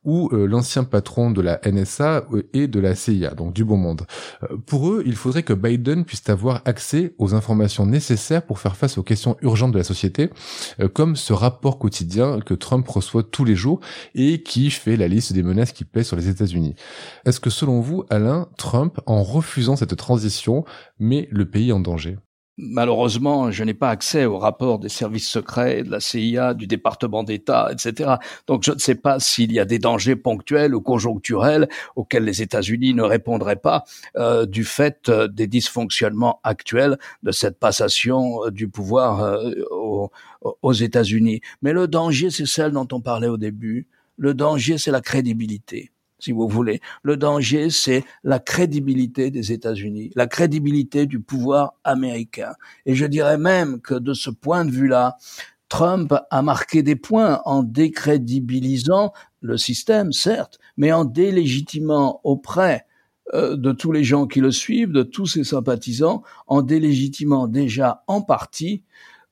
ou 0.04 0.30
euh, 0.32 0.46
l'ancien 0.46 0.84
patron 0.84 1.32
de 1.32 1.42
la 1.42 1.60
NSA 1.66 2.26
euh, 2.34 2.44
et 2.54 2.68
de 2.68 2.80
la 2.80 2.96
CIA, 2.96 3.34
donc 3.34 3.54
du 3.54 3.64
bon 3.64 3.78
monde. 3.78 4.06
Euh, 4.44 4.58
pour 4.66 4.90
eux, 4.90 5.04
il 5.06 5.16
faudrait 5.16 5.44
que 5.44 5.54
Biden 5.54 6.06
puisse 6.06 6.28
avoir 6.30 6.62
accès 6.66 7.14
aux 7.18 7.34
informations 7.34 7.86
nécessaires 7.86 8.46
pour 8.46 8.60
faire 8.60 8.76
face 8.76 8.98
aux 8.98 9.04
questions 9.04 9.38
urgentes 9.42 9.72
de 9.72 9.78
la 9.78 9.84
société, 9.84 10.30
comme 10.94 11.16
ce 11.16 11.34
rapport 11.34 11.80
quotidien 11.80 12.40
que 12.40 12.54
Trump 12.54 12.88
reçoit 12.88 13.24
tous 13.24 13.46
les 13.46 13.56
jours 13.56 13.80
et 14.16 14.44
qui 14.44 14.70
fait 14.70 14.98
la 14.98 15.08
liste 15.08 15.34
des 15.34 15.44
menaces 15.44 15.72
qui 15.72 15.86
pèsent 15.86 16.08
sur 16.08 16.18
les 16.18 16.30
États-Unis. 16.30 16.76
Est-ce 17.26 17.40
que 17.40 17.50
selon 17.50 17.82
vous, 17.82 18.04
Alain, 18.10 18.48
Trump, 18.58 19.00
en 19.06 19.24
refusant 19.24 19.76
cette 19.76 19.96
transition, 19.96 20.66
met 21.00 21.28
le 21.32 21.46
pays 21.46 21.72
en 21.72 21.80
danger? 21.80 22.18
Malheureusement, 22.58 23.50
je 23.50 23.64
n'ai 23.64 23.74
pas 23.74 23.90
accès 23.90 24.26
aux 24.26 24.38
rapports 24.38 24.78
des 24.78 24.90
services 24.90 25.28
secrets, 25.28 25.82
de 25.82 25.90
la 25.90 26.00
CIA, 26.00 26.54
du 26.54 26.68
département 26.68 27.24
d'État, 27.24 27.70
etc. 27.72 28.18
Donc 28.46 28.62
je 28.64 28.72
ne 28.72 28.78
sais 28.78 28.94
pas 28.94 29.20
s'il 29.20 29.52
y 29.52 29.60
a 29.60 29.66
des 29.66 29.80
dangers 29.80 30.16
ponctuels 30.16 30.76
ou 30.76 30.82
conjoncturels 30.82 31.68
auxquels 31.96 32.26
les 32.26 32.44
États-Unis 32.44 32.94
ne 32.94 33.02
répondraient 33.02 33.56
pas 33.56 33.86
euh, 34.18 34.46
du 34.46 34.66
fait 34.66 35.10
euh, 35.10 35.28
des 35.28 35.48
dysfonctionnements 35.48 36.42
actuels 36.44 37.00
de 37.24 37.32
cette 37.32 37.58
passation 37.58 38.46
euh, 38.46 38.52
du 38.52 38.68
pouvoir 38.68 39.40
aux, 39.72 40.12
aux 40.62 40.74
États-Unis. 40.74 41.42
Mais 41.64 41.74
le 41.74 41.88
danger, 41.88 42.30
c'est 42.30 42.46
celle 42.46 42.74
dont 42.74 42.88
on 42.92 43.02
parlait 43.02 43.30
au 43.30 43.38
début. 43.38 43.88
Le 44.18 44.36
danger, 44.36 44.78
c'est 44.78 44.92
la 44.92 45.02
crédibilité 45.02 45.93
si 46.24 46.32
vous 46.32 46.48
voulez. 46.48 46.80
Le 47.04 47.18
danger, 47.18 47.70
c'est 47.70 48.04
la 48.24 48.40
crédibilité 48.40 49.30
des 49.30 49.52
États-Unis, 49.52 50.12
la 50.16 50.28
crédibilité 50.28 51.06
du 51.06 51.20
pouvoir 51.20 51.74
américain. 51.84 52.54
Et 52.86 52.96
je 52.96 53.06
dirais 53.06 53.38
même 53.38 53.82
que 53.82 53.96
de 53.96 54.14
ce 54.14 54.30
point 54.30 54.66
de 54.66 54.72
vue-là, 54.72 55.18
Trump 55.70 56.14
a 56.30 56.42
marqué 56.42 56.84
des 56.84 56.96
points 56.96 57.42
en 57.46 57.64
décrédibilisant 57.64 59.12
le 59.42 59.58
système, 59.58 60.12
certes, 60.12 60.60
mais 60.78 60.92
en 60.92 61.04
délégitimant 61.04 62.22
auprès 62.24 62.86
euh, 63.34 63.56
de 63.56 63.72
tous 63.72 63.92
les 63.92 64.04
gens 64.04 64.28
qui 64.28 64.40
le 64.40 64.52
suivent, 64.52 64.92
de 64.92 65.04
tous 65.04 65.26
ses 65.26 65.44
sympathisants, 65.44 66.24
en 66.48 66.62
délégitimant 66.62 67.48
déjà 67.48 68.04
en 68.08 68.22
partie 68.22 68.84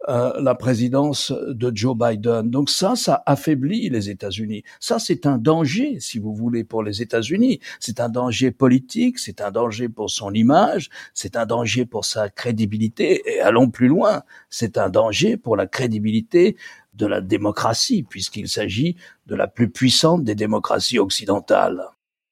euh, 0.10 0.34
la 0.42 0.56
présidence 0.56 1.32
de 1.32 1.72
Joe 1.76 1.96
Biden. 1.96 2.50
Donc 2.50 2.72
ça, 2.72 2.96
ça 2.96 3.22
affaiblit 3.28 3.88
les 3.90 4.10
États-Unis. 4.10 4.64
Ça, 4.80 4.98
c'est 4.98 5.28
un 5.28 5.38
danger, 5.38 6.00
si 6.00 6.18
vous 6.18 6.34
voulez, 6.34 6.64
pour 6.64 6.82
les 6.82 7.04
États-Unis. 7.04 7.60
C'est 7.80 8.00
un 8.00 8.10
danger 8.10 8.50
politique, 8.50 9.20
c'est 9.20 9.42
un 9.42 9.52
danger 9.52 9.90
pour 9.90 10.10
son 10.10 10.34
image, 10.34 10.90
c'est 11.14 11.36
un 11.36 11.46
danger 11.46 11.86
pour 11.86 12.06
sa 12.06 12.30
crédibilité. 12.30 13.22
Et 13.32 13.42
allons 13.42 13.70
plus 13.70 13.90
loin, 13.90 14.24
c'est 14.50 14.80
un 14.80 14.90
danger 14.90 15.38
pour 15.38 15.56
la 15.56 15.68
crédibilité 15.68 16.58
de 16.96 17.06
la 17.06 17.22
démocratie, 17.22 18.02
puisqu'il 18.02 18.48
s'agit 18.48 18.96
de 19.28 19.36
la 19.36 19.48
plus 19.48 19.70
puissante 19.70 20.24
des 20.24 20.36
démocraties 20.36 20.98
occidentales. 20.98 21.91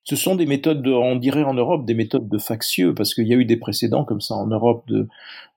Ce 0.09 0.15
sont 0.15 0.35
des 0.35 0.47
méthodes, 0.47 0.87
on 0.87 1.17
dirait 1.17 1.43
en 1.43 1.53
Europe, 1.53 1.85
des 1.85 1.93
méthodes 1.93 2.27
de 2.27 2.39
factieux, 2.39 2.95
parce 2.95 3.13
qu'il 3.13 3.27
y 3.27 3.33
a 3.35 3.37
eu 3.37 3.45
des 3.45 3.57
précédents 3.57 4.03
comme 4.03 4.21
ça 4.21 4.33
en 4.33 4.47
Europe 4.47 4.83
de, 4.87 5.07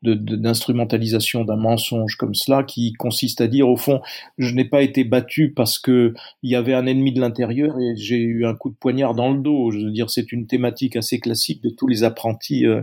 d'instrumentalisation 0.03 1.45
d'un 1.45 1.57
mensonge 1.57 2.17
comme 2.17 2.35
cela, 2.35 2.63
qui 2.63 2.93
consiste 2.93 3.41
à 3.41 3.47
dire 3.47 3.67
au 3.67 3.79
fond, 3.79 4.03
je 4.37 4.55
n'ai 4.55 4.67
pas 4.67 4.83
été 4.83 5.05
battu 5.05 5.53
parce 5.53 5.79
que 5.79 6.13
il 6.43 6.51
y 6.51 6.55
avait 6.55 6.75
un 6.75 6.85
ennemi 6.85 7.15
de 7.15 7.21
l'intérieur 7.23 7.81
et 7.81 7.97
j'ai 7.97 8.19
eu 8.19 8.45
un 8.45 8.55
coup 8.55 8.69
de 8.69 8.75
poignard 8.75 9.15
dans 9.15 9.33
le 9.33 9.41
dos. 9.41 9.71
Je 9.71 9.79
veux 9.79 9.91
dire, 9.91 10.11
c'est 10.11 10.33
une 10.33 10.47
thématique 10.47 10.97
assez 10.97 11.19
classique 11.19 11.63
de 11.63 11.71
tous 11.71 11.89
les 11.89 12.05
apprentis. 12.05 12.67
Euh, 12.67 12.83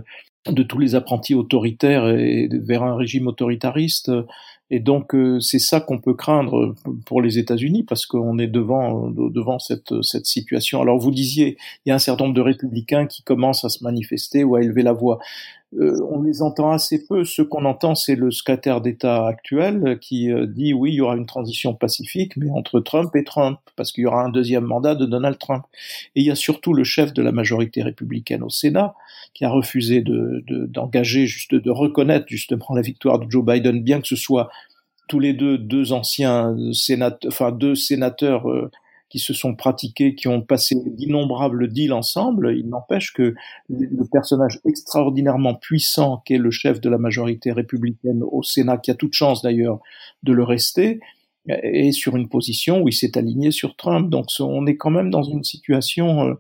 de 0.52 0.64
tous 0.64 0.80
les 0.80 0.96
apprentis 0.96 1.36
autoritaires 1.36 2.08
et 2.08 2.50
vers 2.52 2.84
un 2.84 2.96
régime 2.96 3.28
autoritariste 3.28 4.12
et 4.72 4.80
donc 4.80 5.16
euh, 5.16 5.40
c'est 5.40 5.60
ça 5.60 5.82
qu'on 5.82 6.00
peut 6.00 6.14
craindre 6.14 6.76
pour 7.06 7.22
les 7.22 7.40
États-Unis 7.40 7.84
parce 7.84 8.06
qu'on 8.06 8.38
est 8.38 8.48
devant 8.48 9.10
devant 9.10 9.58
cette 9.58 9.94
cette 10.04 10.28
situation. 10.28 10.82
Alors 10.82 11.00
vous 11.00 11.12
disiez, 11.12 11.58
il 11.86 11.90
y 11.90 11.92
a 11.92 11.96
un 11.96 12.00
certain 12.00 12.26
nombre 12.26 12.36
de 12.36 12.42
républicains 12.42 13.08
qui 13.08 13.24
commencent 13.24 13.66
à 13.66 13.70
se 13.70 13.84
manifester 13.84 14.44
ou 14.44 14.56
à 14.56 14.62
élever 14.62 14.84
la 14.84 14.94
voix. 14.94 15.20
Euh, 15.78 16.02
on 16.10 16.24
les 16.24 16.42
entend 16.42 16.72
assez 16.72 17.06
peu. 17.06 17.24
Ce 17.24 17.42
qu'on 17.42 17.66
entend, 17.66 17.94
c'est 17.94 18.16
le 18.16 18.32
secrétaire 18.32 18.82
d'État 18.82 19.28
actuel 19.28 20.00
qui 20.02 20.32
euh, 20.32 20.48
dit 20.48 20.74
oui, 20.74 20.92
il 20.92 20.96
y 20.96 21.02
aura 21.02 21.16
une 21.16 21.28
transition 21.28 21.76
pacifique, 21.76 22.38
mais 22.38 22.50
entre 22.50 22.80
Trump 22.80 23.16
et 23.16 23.24
Trump, 23.24 23.60
parce 23.76 23.92
qu'il 23.92 24.04
y 24.04 24.08
aura 24.08 24.24
un 24.24 24.30
deuxième 24.30 24.64
mandat 24.64 24.96
de 24.96 25.06
Donald 25.06 25.38
Trump. 25.38 25.64
Et 26.16 26.22
il 26.22 26.26
y 26.26 26.32
a 26.32 26.36
surtout 26.36 26.74
le 26.74 26.84
chef 26.84 27.14
de 27.14 27.22
la 27.22 27.32
majorité 27.32 27.84
républicaine 27.84 28.42
au 28.42 28.50
Sénat 28.50 28.96
qui 29.36 29.46
a 29.46 29.50
refusé 29.50 30.02
de, 30.02 30.44
d'engager, 30.48 31.28
juste 31.28 31.54
de 31.54 31.70
reconnaître 31.70 32.26
justement 32.28 32.66
la 32.74 32.82
victoire 32.82 33.20
de 33.20 33.30
Joe 33.30 33.46
Biden, 33.46 33.84
bien 33.84 34.02
que 34.02 34.08
ce 34.08 34.16
soit 34.16 34.50
tous 35.08 35.20
les 35.20 35.34
deux 35.34 35.58
deux 35.58 35.92
anciens 35.92 36.56
sénateurs, 36.74 37.32
enfin 37.32 37.52
deux 37.52 37.76
sénateurs 37.76 38.50
euh, 38.50 38.72
qui 39.10 39.20
se 39.20 39.34
sont 39.34 39.56
pratiqués, 39.56 40.16
qui 40.16 40.28
ont 40.28 40.42
passé 40.42 40.76
d'innombrables 40.86 41.68
deals 41.68 41.94
ensemble, 41.94 42.56
il 42.56 42.70
n'empêche 42.70 43.12
que 43.14 43.34
le 43.70 44.06
personnage 44.12 44.60
extraordinairement 44.66 45.56
puissant 45.56 46.22
qu'est 46.26 46.38
le 46.38 46.52
chef 46.52 46.80
de 46.80 46.90
la 46.90 46.98
majorité 46.98 47.52
républicaine 47.52 48.24
au 48.24 48.44
Sénat, 48.44 48.78
qui 48.78 48.92
a 48.92 48.96
toute 48.96 49.14
chance 49.14 49.42
d'ailleurs 49.42 49.80
de 50.24 50.34
le 50.34 50.44
rester, 50.44 51.00
est 51.48 51.92
sur 51.92 52.16
une 52.16 52.30
position 52.30 52.82
où 52.82 52.88
il 52.88 52.94
s'est 52.94 53.18
aligné 53.18 53.52
sur 53.52 53.76
Trump. 53.76 54.10
Donc 54.10 54.28
on 54.40 54.66
est 54.68 54.78
quand 54.78 54.92
même 54.92 55.10
dans 55.10 55.24
une 55.24 55.44
situation 55.44 56.28
euh, 56.28 56.34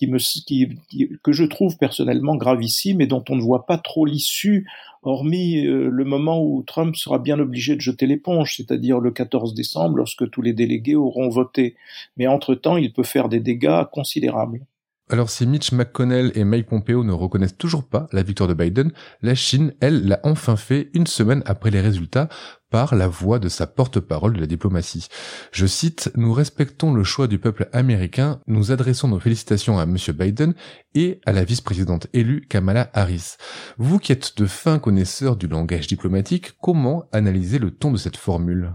que 0.00 1.32
je 1.32 1.44
trouve 1.44 1.76
personnellement 1.76 2.36
gravissime 2.36 3.00
et 3.00 3.06
dont 3.06 3.24
on 3.28 3.36
ne 3.36 3.42
voit 3.42 3.66
pas 3.66 3.78
trop 3.78 4.04
l'issue, 4.04 4.66
hormis 5.02 5.66
euh, 5.66 5.88
le 5.90 6.04
moment 6.04 6.42
où 6.42 6.62
Trump 6.66 6.96
sera 6.96 7.18
bien 7.18 7.38
obligé 7.38 7.76
de 7.76 7.80
jeter 7.80 8.06
l'éponge, 8.06 8.56
c'est-à-dire 8.56 9.00
le 9.00 9.10
14 9.10 9.54
décembre, 9.54 9.96
lorsque 9.96 10.28
tous 10.30 10.42
les 10.42 10.52
délégués 10.52 10.96
auront 10.96 11.28
voté. 11.28 11.76
Mais 12.16 12.26
entre-temps, 12.26 12.76
il 12.76 12.92
peut 12.92 13.02
faire 13.02 13.28
des 13.28 13.40
dégâts 13.40 13.84
considérables. 13.92 14.60
Alors 15.08 15.28
si 15.28 15.46
Mitch 15.46 15.72
McConnell 15.72 16.32
et 16.36 16.44
Mike 16.44 16.66
Pompeo 16.66 17.04
ne 17.04 17.12
reconnaissent 17.12 17.58
toujours 17.58 17.84
pas 17.84 18.06
la 18.12 18.22
victoire 18.22 18.48
de 18.48 18.54
Biden, 18.54 18.92
la 19.20 19.34
Chine, 19.34 19.74
elle, 19.80 20.06
l'a 20.06 20.20
enfin 20.22 20.56
fait 20.56 20.88
une 20.94 21.06
semaine 21.06 21.42
après 21.44 21.70
les 21.70 21.80
résultats 21.80 22.28
par 22.72 22.94
la 22.94 23.06
voix 23.06 23.38
de 23.38 23.50
sa 23.50 23.66
porte-parole 23.66 24.32
de 24.32 24.40
la 24.40 24.46
diplomatie. 24.46 25.08
Je 25.52 25.66
cite, 25.66 26.10
Nous 26.16 26.32
respectons 26.32 26.94
le 26.94 27.04
choix 27.04 27.28
du 27.28 27.38
peuple 27.38 27.68
américain, 27.72 28.40
nous 28.46 28.72
adressons 28.72 29.08
nos 29.08 29.20
félicitations 29.20 29.78
à 29.78 29.82
M. 29.82 29.96
Biden 30.14 30.54
et 30.94 31.20
à 31.26 31.32
la 31.32 31.44
vice-présidente 31.44 32.06
élue 32.14 32.46
Kamala 32.48 32.90
Harris. 32.94 33.36
Vous 33.76 33.98
qui 33.98 34.10
êtes 34.10 34.38
de 34.38 34.46
fins 34.46 34.78
connaisseurs 34.78 35.36
du 35.36 35.48
langage 35.48 35.86
diplomatique, 35.86 36.52
comment 36.62 37.04
analyser 37.12 37.58
le 37.58 37.70
ton 37.70 37.92
de 37.92 37.98
cette 37.98 38.16
formule? 38.16 38.72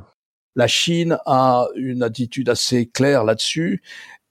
La 0.56 0.68
Chine 0.68 1.18
a 1.26 1.66
une 1.76 2.04
attitude 2.04 2.50
assez 2.50 2.88
claire 2.88 3.24
là-dessus 3.24 3.82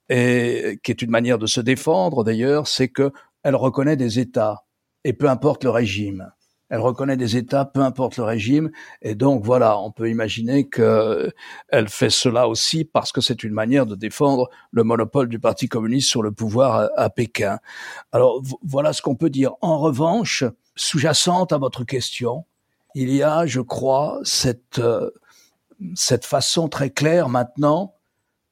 et 0.09 0.79
qui 0.85 0.93
est 0.93 1.03
une 1.03 1.11
manière 1.11 1.39
de 1.39 1.47
se 1.47 1.61
défendre 1.61 2.23
d'ailleurs, 2.23 2.69
c'est 2.69 2.89
que 2.89 3.11
elle 3.43 3.57
reconnaît 3.57 3.97
des 3.97 4.21
États 4.21 4.65
et 5.03 5.13
peu 5.13 5.29
importe 5.29 5.65
le 5.65 5.71
régime. 5.71 6.31
Elle 6.69 6.81
reconnaît 6.81 7.17
des 7.17 7.37
États, 7.37 7.65
peu 7.65 7.81
importe 7.81 8.17
le 8.17 8.25
régime, 8.25 8.71
et 9.01 9.15
donc 9.15 9.45
voilà, 9.45 9.79
on 9.79 9.93
peut 9.93 10.11
imaginer 10.11 10.69
que 10.69 11.33
elle 11.69 11.89
fait 11.89 12.11
cela 12.11 12.49
aussi 12.49 12.85
parce 12.85 13.13
que 13.13 13.21
c'est 13.21 13.45
une 13.45 13.53
manière 13.53 13.87
de 13.87 13.95
défendre 13.95 14.51
le 14.73 14.83
monopole 14.83 15.29
du 15.29 15.39
Parti 15.39 15.69
communiste 15.69 16.09
sur 16.09 16.23
le 16.23 16.33
pouvoir 16.33 16.91
à, 16.97 17.11
Pékin. 17.11 17.59
Alors 18.11 18.43
voilà 18.63 18.93
ce 18.93 19.03
qu'on 19.03 19.15
peut 19.15 19.31
dire. 19.31 19.53
En 19.61 19.79
revanche, 19.79 20.45
sous-jacente 20.75 21.53
à 21.53 21.59
votre 21.59 21.85
question, 21.85 22.45
il 22.95 23.15
y 23.15 23.23
a, 23.23 23.47
je 23.47 23.61
crois, 23.61 24.21
cette 24.25 24.79
euh, 24.79 25.11
cette 25.95 26.25
façon 26.25 26.69
très 26.69 26.91
claire 26.91 27.29
maintenant 27.29 27.95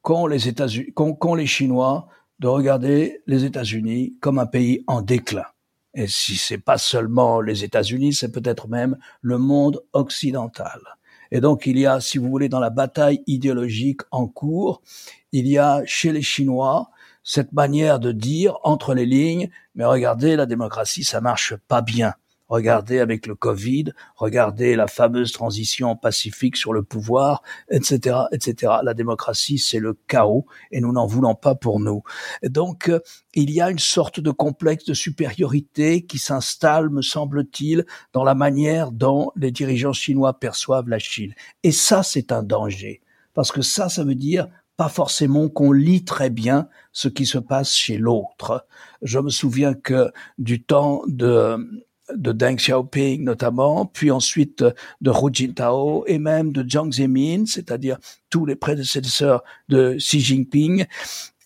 qu'ont 0.01 0.27
les 0.27 0.53
qu'ont 0.93 1.35
les 1.35 1.47
Chinois 1.47 2.07
de 2.39 2.47
regarder 2.47 3.21
les 3.27 3.45
États-Unis 3.45 4.15
comme 4.21 4.39
un 4.39 4.45
pays 4.45 4.83
en 4.87 5.01
déclin. 5.01 5.45
Et 5.95 6.07
si 6.07 6.35
c'est 6.35 6.57
pas 6.57 6.77
seulement 6.77 7.39
les 7.39 7.63
États-Unis, 7.63 8.13
c'est 8.13 8.31
peut-être 8.31 8.67
même 8.67 8.97
le 9.21 9.37
monde 9.37 9.81
occidental. 9.93 10.81
Et 11.31 11.39
donc 11.39 11.65
il 11.65 11.79
y 11.79 11.85
a, 11.85 12.01
si 12.01 12.17
vous 12.17 12.29
voulez, 12.29 12.49
dans 12.49 12.59
la 12.59 12.69
bataille 12.69 13.23
idéologique 13.27 14.01
en 14.11 14.27
cours, 14.27 14.81
il 15.31 15.47
y 15.47 15.57
a 15.57 15.81
chez 15.85 16.11
les 16.11 16.21
Chinois 16.21 16.89
cette 17.23 17.53
manière 17.53 17.99
de 17.99 18.11
dire 18.11 18.57
entre 18.63 18.93
les 18.93 19.05
lignes, 19.05 19.49
mais 19.73 19.85
regardez, 19.85 20.35
la 20.35 20.45
démocratie, 20.45 21.03
ça 21.03 21.21
marche 21.21 21.55
pas 21.67 21.81
bien. 21.81 22.13
Regardez 22.47 22.99
avec 22.99 23.25
le 23.25 23.35
Covid, 23.35 23.85
regardez 24.15 24.75
la 24.75 24.87
fameuse 24.87 25.31
transition 25.31 25.95
pacifique 25.95 26.57
sur 26.57 26.73
le 26.73 26.83
pouvoir, 26.83 27.41
etc., 27.71 28.17
etc. 28.31 28.73
La 28.83 28.93
démocratie, 28.93 29.57
c'est 29.57 29.79
le 29.79 29.97
chaos 30.07 30.45
et 30.71 30.79
nous 30.79 30.91
n'en 30.91 31.07
voulons 31.07 31.35
pas 31.35 31.55
pour 31.55 31.79
nous. 31.79 32.03
donc, 32.43 32.89
euh, 32.89 32.99
il 33.33 33.51
y 33.51 33.61
a 33.61 33.69
une 33.69 33.79
sorte 33.79 34.19
de 34.19 34.31
complexe 34.31 34.85
de 34.85 34.93
supériorité 34.93 36.05
qui 36.05 36.19
s'installe, 36.19 36.89
me 36.89 37.01
semble-t-il, 37.01 37.85
dans 38.13 38.23
la 38.23 38.35
manière 38.35 38.91
dont 38.91 39.31
les 39.35 39.51
dirigeants 39.51 39.93
chinois 39.93 40.39
perçoivent 40.39 40.87
la 40.87 40.99
Chine. 40.99 41.33
Et 41.63 41.71
ça, 41.71 42.03
c'est 42.03 42.31
un 42.31 42.43
danger. 42.43 43.01
Parce 43.33 43.51
que 43.51 43.61
ça, 43.61 43.89
ça 43.89 44.03
veut 44.03 44.15
dire 44.15 44.47
pas 44.77 44.89
forcément 44.89 45.49
qu'on 45.49 45.71
lit 45.71 46.03
très 46.03 46.29
bien 46.29 46.67
ce 46.91 47.07
qui 47.07 47.25
se 47.25 47.37
passe 47.37 47.73
chez 47.73 47.97
l'autre. 47.97 48.65
Je 49.01 49.19
me 49.19 49.29
souviens 49.29 49.73
que 49.73 50.11
du 50.37 50.63
temps 50.63 51.01
de 51.07 51.85
de 52.13 52.31
Deng 52.31 52.55
Xiaoping 52.55 53.23
notamment, 53.23 53.85
puis 53.85 54.11
ensuite 54.11 54.63
de 55.01 55.11
Hu 55.11 55.29
Jintao 55.31 56.03
et 56.07 56.19
même 56.19 56.51
de 56.51 56.67
Jiang 56.67 56.91
Zemin, 56.91 57.45
c'est-à-dire 57.45 57.97
tous 58.29 58.45
les 58.45 58.55
prédécesseurs 58.55 59.43
de 59.69 59.95
Xi 59.97 60.19
Jinping, 60.19 60.85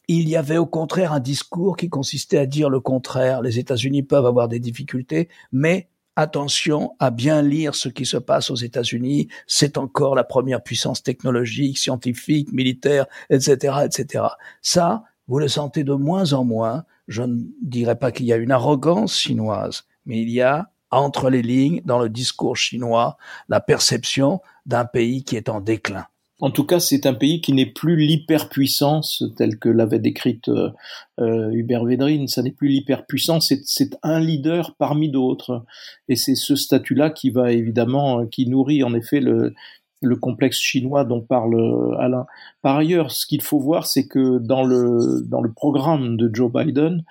il 0.07 0.27
y 0.27 0.35
avait 0.35 0.57
au 0.57 0.65
contraire 0.65 1.13
un 1.13 1.19
discours 1.19 1.77
qui 1.77 1.87
consistait 1.87 2.39
à 2.39 2.45
dire 2.47 2.69
le 2.69 2.79
contraire. 2.79 3.41
Les 3.41 3.59
États-Unis 3.59 4.01
peuvent 4.01 4.25
avoir 4.25 4.47
des 4.47 4.59
difficultés, 4.59 5.29
mais 5.51 5.87
attention 6.15 6.95
à 6.99 7.11
bien 7.11 7.41
lire 7.41 7.75
ce 7.75 7.89
qui 7.89 8.05
se 8.05 8.17
passe 8.17 8.49
aux 8.49 8.55
États-Unis. 8.55 9.27
C'est 9.45 9.77
encore 9.77 10.15
la 10.15 10.23
première 10.23 10.63
puissance 10.63 11.03
technologique, 11.03 11.77
scientifique, 11.77 12.51
militaire, 12.51 13.05
etc., 13.29 13.77
etc. 13.85 14.25
Ça, 14.61 15.03
vous 15.27 15.37
le 15.37 15.47
sentez 15.47 15.83
de 15.83 15.93
moins 15.93 16.33
en 16.33 16.43
moins. 16.43 16.85
Je 17.07 17.21
ne 17.21 17.43
dirais 17.61 17.95
pas 17.95 18.11
qu'il 18.11 18.25
y 18.25 18.33
a 18.33 18.37
une 18.37 18.51
arrogance 18.51 19.15
chinoise, 19.15 19.83
mais 20.09 20.21
il 20.21 20.29
y 20.29 20.41
a 20.41 20.71
entre 20.91 21.29
les 21.29 21.43
lignes 21.43 21.81
dans 21.85 21.99
le 21.99 22.09
discours 22.09 22.57
chinois 22.57 23.17
la 23.47 23.61
perception 23.61 24.41
d'un 24.65 24.85
pays 24.85 25.23
qui 25.23 25.37
est 25.37 25.47
en 25.47 25.61
déclin. 25.61 26.05
En 26.41 26.51
tout 26.51 26.63
cas, 26.63 26.79
c'est 26.79 27.05
un 27.05 27.13
pays 27.13 27.41
qui 27.41 27.51
n'est 27.51 27.65
plus 27.65 27.97
l'hyperpuissance 27.97 29.23
telle 29.37 29.59
que 29.59 29.67
l'avait 29.67 29.99
décrite 29.99 30.47
euh, 30.47 30.71
euh 31.19 31.51
Hubert 31.51 31.83
Védrine. 31.83 32.29
Ça 32.29 32.41
n'est 32.41 32.51
plus 32.51 32.69
l'hyperpuissance, 32.69 33.53
c'est 33.65 33.97
un 34.03 34.19
leader 34.19 34.75
parmi 34.79 35.09
d'autres. 35.09 35.65
Et 36.07 36.15
c'est 36.15 36.35
ce 36.35 36.55
statut-là 36.55 37.09
qui 37.09 37.29
va 37.29 37.51
évidemment, 37.51 38.25
qui 38.25 38.47
nourrit 38.47 38.83
en 38.83 38.93
effet 38.93 39.19
le, 39.19 39.53
le 40.01 40.15
complexe 40.15 40.59
chinois 40.59 41.03
dont 41.03 41.21
parle 41.21 41.55
euh, 41.55 41.97
Alain. 41.99 42.25
Par 42.61 42.77
ailleurs, 42.77 43.11
ce 43.11 43.25
qu'il 43.25 43.41
faut 43.41 43.59
voir, 43.59 43.85
c'est 43.85 44.07
que 44.07 44.37
dans 44.39 44.63
le, 44.63 45.25
le 45.29 45.51
programme 45.51 46.17
de 46.17 46.29
Joe 46.33 46.51
Biden, 46.51 47.03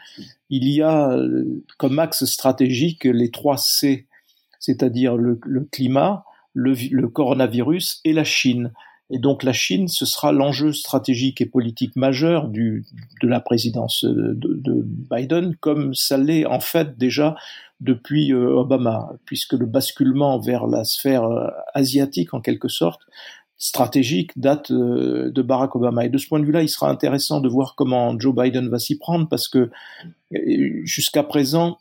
il 0.50 0.68
y 0.68 0.82
a 0.82 1.10
euh, 1.10 1.44
comme 1.76 1.98
axe 1.98 2.24
stratégique 2.24 3.04
les 3.04 3.30
trois 3.30 3.58
C, 3.58 4.06
c'est-à-dire 4.58 5.16
le, 5.16 5.38
climat, 5.70 6.24
le, 6.54 6.74
le, 6.90 7.08
coronavirus 7.08 8.00
et 8.04 8.12
la 8.12 8.24
Chine. 8.24 8.72
Et 9.10 9.18
donc 9.18 9.42
la 9.42 9.52
Chine, 9.52 9.88
ce 9.88 10.04
sera 10.04 10.32
l'enjeu 10.32 10.72
stratégique 10.72 11.40
et 11.40 11.46
politique 11.46 11.96
majeur 11.96 12.48
du, 12.48 12.84
de 13.22 13.28
la 13.28 13.40
présidence 13.40 14.04
de, 14.04 14.34
de 14.34 14.84
Biden, 14.84 15.56
comme 15.56 15.94
ça 15.94 16.18
l'est 16.18 16.44
en 16.44 16.60
fait 16.60 16.98
déjà 16.98 17.36
depuis 17.80 18.32
euh, 18.32 18.56
Obama, 18.56 19.10
puisque 19.24 19.52
le 19.52 19.66
basculement 19.66 20.38
vers 20.38 20.66
la 20.66 20.84
sphère 20.84 21.24
euh, 21.24 21.48
asiatique, 21.74 22.34
en 22.34 22.40
quelque 22.40 22.68
sorte, 22.68 23.02
stratégique, 23.56 24.38
date 24.38 24.70
euh, 24.70 25.30
de 25.30 25.42
Barack 25.42 25.74
Obama. 25.76 26.04
Et 26.04 26.08
de 26.08 26.18
ce 26.18 26.28
point 26.28 26.40
de 26.40 26.44
vue-là, 26.44 26.62
il 26.62 26.68
sera 26.68 26.90
intéressant 26.90 27.40
de 27.40 27.48
voir 27.48 27.74
comment 27.76 28.18
Joe 28.18 28.34
Biden 28.34 28.68
va 28.68 28.78
s'y 28.78 28.98
prendre, 28.98 29.28
parce 29.28 29.48
que 29.48 29.70
jusqu'à 30.84 31.22
présent, 31.22 31.78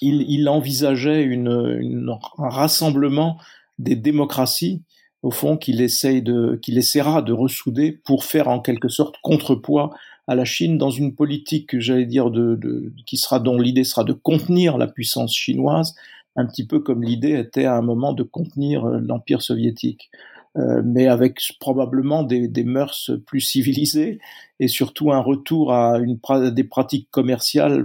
il, 0.00 0.48
envisageait 0.48 1.28
un 1.34 2.48
rassemblement 2.48 3.36
des 3.78 3.96
démocraties 3.96 4.82
au 5.22 5.32
fond, 5.32 5.56
qu'il 5.56 5.80
essaye 5.80 6.22
qu'il 6.62 6.78
essaiera 6.78 7.22
de 7.22 7.32
ressouder 7.32 7.90
pour 8.04 8.24
faire 8.24 8.46
en 8.46 8.60
quelque 8.60 8.88
sorte 8.88 9.16
contrepoids 9.22 9.90
à 10.28 10.34
la 10.34 10.44
Chine 10.44 10.76
dans 10.76 10.90
une 10.90 11.14
politique, 11.14 11.80
j'allais 11.80 12.04
dire, 12.04 12.30
de, 12.30 12.54
de, 12.54 12.92
qui 13.06 13.16
sera 13.16 13.40
dont 13.40 13.58
l'idée 13.58 13.82
sera 13.84 14.04
de 14.04 14.12
contenir 14.12 14.76
la 14.76 14.86
puissance 14.86 15.34
chinoise, 15.34 15.94
un 16.36 16.46
petit 16.46 16.66
peu 16.66 16.80
comme 16.80 17.02
l'idée 17.02 17.32
était 17.32 17.64
à 17.64 17.76
un 17.76 17.82
moment 17.82 18.12
de 18.12 18.22
contenir 18.22 18.84
euh, 18.84 19.00
l'empire 19.00 19.40
soviétique. 19.40 20.10
Euh, 20.56 20.80
mais 20.82 21.06
avec 21.06 21.40
probablement 21.60 22.22
des, 22.22 22.48
des, 22.48 22.64
mœurs 22.64 23.10
plus 23.26 23.40
civilisées 23.40 24.18
et 24.60 24.66
surtout 24.66 25.12
un 25.12 25.20
retour 25.20 25.72
à 25.72 25.98
une, 25.98 26.18
des 26.52 26.64
pratiques 26.64 27.08
commerciales 27.10 27.84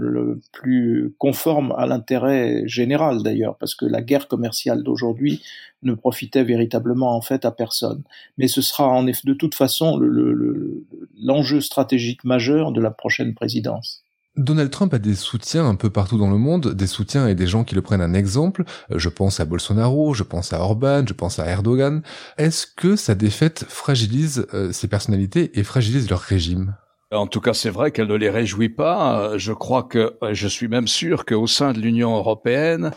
plus 0.54 1.14
conformes 1.18 1.74
à 1.78 1.86
l'intérêt 1.86 2.64
général 2.66 3.22
d'ailleurs, 3.22 3.58
parce 3.58 3.76
que 3.76 3.86
la 3.86 4.02
guerre 4.02 4.28
commerciale 4.28 4.82
d'aujourd'hui 4.82 5.42
ne 5.84 5.94
profitait 5.94 6.44
véritablement 6.44 7.16
en 7.16 7.22
fait 7.22 7.46
à 7.46 7.52
personne. 7.52 8.04
Mais 8.38 8.48
ce 8.48 8.62
sera 8.62 8.88
en 8.88 9.08
effet 9.08 9.28
de 9.28 9.34
toute 9.34 9.56
façon 9.56 9.98
l'enjeu 9.98 11.56
le, 11.56 11.62
stratégique 11.62 12.24
majeur 12.24 12.72
de 12.72 12.82
la 12.82 12.92
prochaine 12.92 13.34
présidence. 13.34 14.03
Donald 14.36 14.72
Trump 14.72 14.94
a 14.96 15.00
des 15.00 15.14
soutiens 15.14 15.68
un 15.68 15.76
peu 15.76 15.92
partout 15.92 16.18
dans 16.18 16.30
le 16.30 16.38
monde, 16.38 16.74
des 16.74 16.88
soutiens 16.88 17.28
et 17.28 17.36
des 17.36 17.46
gens 17.46 17.64
qui 17.64 17.76
le 17.76 17.84
prennent 17.84 18.02
un 18.02 18.16
exemple. 18.16 18.64
Euh, 18.92 18.98
je 18.98 19.10
pense 19.10 19.40
à 19.40 19.46
Bolsonaro, 19.46 20.14
je 20.14 20.24
pense 20.24 20.54
à 20.54 20.60
Orban, 20.60 21.06
je 21.08 21.14
pense 21.14 21.38
à 21.38 21.46
Erdogan. 21.46 22.02
Est-ce 22.38 22.66
que 22.66 22.96
sa 22.96 23.14
défaite 23.14 23.66
fragilise 23.68 24.48
euh, 24.54 24.72
ces 24.72 24.88
personnalités 24.88 25.60
et 25.60 25.64
fragilise 25.64 26.10
leur 26.10 26.20
régime? 26.20 26.76
En 27.12 27.28
tout 27.28 27.42
cas, 27.42 27.54
c'est 27.54 27.70
vrai 27.70 27.92
qu'elle 27.92 28.08
ne 28.08 28.16
les 28.16 28.32
réjouit 28.32 28.70
pas. 28.70 29.38
Je 29.38 29.54
crois 29.54 29.84
que, 29.84 30.18
je 30.32 30.48
suis 30.48 30.68
même 30.68 30.88
sûr 30.88 31.26
qu'au 31.26 31.46
sein 31.46 31.72
de 31.72 31.80
l'Union 31.80 32.18
européenne, 32.18 32.90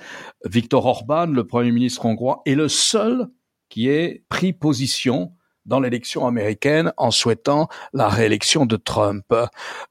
Viktor 0.47 0.87
Orban, 0.87 1.27
le 1.27 1.47
Premier 1.47 1.71
ministre 1.71 2.07
hongrois, 2.07 2.41
est 2.47 2.55
le 2.55 2.69
seul 2.69 3.29
qui 3.69 3.91
ait 3.91 4.25
pris 4.31 4.55
position 4.55 5.36
dans 5.67 5.81
l'élection 5.81 6.27
américaine 6.27 6.93
en 6.97 7.11
souhaitant 7.11 7.69
la 7.93 8.09
réélection 8.09 8.67
de 8.67 8.77
Trump. 8.77 9.35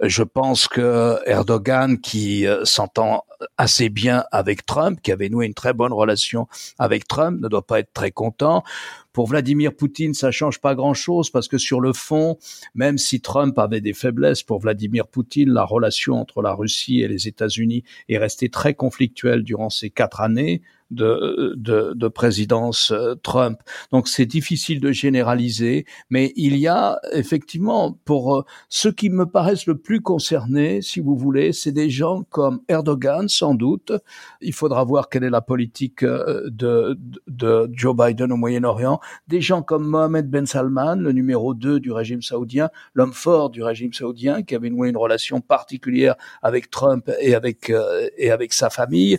Je 0.02 0.24
pense 0.24 0.68
que 0.68 1.20
Erdogan, 1.26 2.00
qui 2.00 2.48
euh, 2.48 2.66
s'entend 2.66 3.26
assez 3.58 3.90
bien 3.90 4.24
avec 4.32 4.66
Trump, 4.66 5.00
qui 5.02 5.12
avait 5.12 5.30
noué 5.30 5.46
une 5.46 5.54
très 5.54 5.74
bonne 5.74 5.94
relation 5.94 6.48
avec 6.80 7.08
Trump, 7.08 7.40
ne 7.42 7.48
doit 7.48 7.66
pas 7.66 7.80
être 7.80 7.94
très 7.94 8.12
content. 8.12 8.64
Pour 9.12 9.28
Vladimir 9.28 9.74
Poutine, 9.74 10.14
ça 10.14 10.32
change 10.32 10.60
pas 10.60 10.76
grand-chose 10.76 11.30
parce 11.30 11.48
que 11.48 11.58
sur 11.58 11.80
le 11.80 11.94
fond, 11.94 12.38
même 12.74 12.98
si 12.98 13.22
Trump 13.22 13.58
avait 13.60 13.80
des 13.80 13.94
faiblesses 13.94 14.44
pour 14.44 14.60
Vladimir 14.60 15.08
Poutine, 15.08 15.50
la 15.52 15.64
relation 15.64 16.16
entre 16.16 16.42
la 16.42 16.54
Russie 16.54 17.02
et 17.02 17.08
les 17.08 17.28
États-Unis 17.28 17.84
est 18.10 18.18
restée 18.18 18.50
très 18.50 18.74
conflictuelle 18.74 19.44
durant 19.44 19.70
ces 19.70 19.90
quatre 19.90 20.20
années 20.22 20.62
de, 20.92 21.54
de, 21.58 21.94
de 21.96 22.08
présidence 22.08 22.92
euh, 22.92 23.16
Trump. 23.24 23.60
Donc 23.92 24.08
c'est 24.08 24.26
difficile 24.26 24.80
de 24.80 24.92
généraliser, 24.92 25.86
mais 26.10 26.32
il 26.36 26.58
y 26.58 26.68
a 26.68 27.00
effectivement, 27.12 27.98
pour 28.06 28.36
euh, 28.36 28.46
ceux 28.70 28.92
qui 28.92 29.10
me 29.10 29.26
paraissent 29.26 29.66
le 29.66 29.78
plus 29.78 30.02
concernés, 30.02 30.82
si 30.82 31.00
vous 31.00 31.16
voulez, 31.16 31.54
c'est 31.54 31.72
des 31.72 31.90
gens 31.90 32.24
comme 32.30 32.62
Erdogan, 32.68 33.28
sans 33.28 33.56
doute. 33.56 33.94
Il 34.42 34.54
faudra 34.54 34.84
voir 34.84 35.10
quelle 35.10 35.24
est 35.24 35.30
la 35.30 35.42
politique 35.42 36.04
euh, 36.04 36.50
de, 36.50 36.98
de 37.28 37.70
Joe 37.74 37.96
Biden 37.96 38.32
au 38.32 38.38
Moyen-Orient. 38.38 39.00
Des 39.28 39.42
gens 39.42 39.64
comme 39.64 39.88
Mohamed 39.88 40.30
Ben 40.30 40.46
Salman, 40.46 40.96
le 40.96 41.12
numéro 41.12 41.54
2 41.54 41.80
du 41.80 41.92
régime 41.92 42.22
saoudien, 42.22 42.70
l'homme 42.94 43.14
fort 43.14 43.50
du 43.50 43.64
régime 43.64 43.94
saoudien, 43.94 44.44
qui 44.44 44.56
avait 44.56 44.70
noué 44.70 44.90
une 44.90 44.98
relation 44.98 45.42
particulière 45.42 46.16
avec 46.44 46.70
Trump 46.70 47.10
et 47.20 47.34
avec, 47.34 47.72
et 48.18 48.32
avec 48.32 48.54
sa 48.54 48.70
famille 48.70 49.18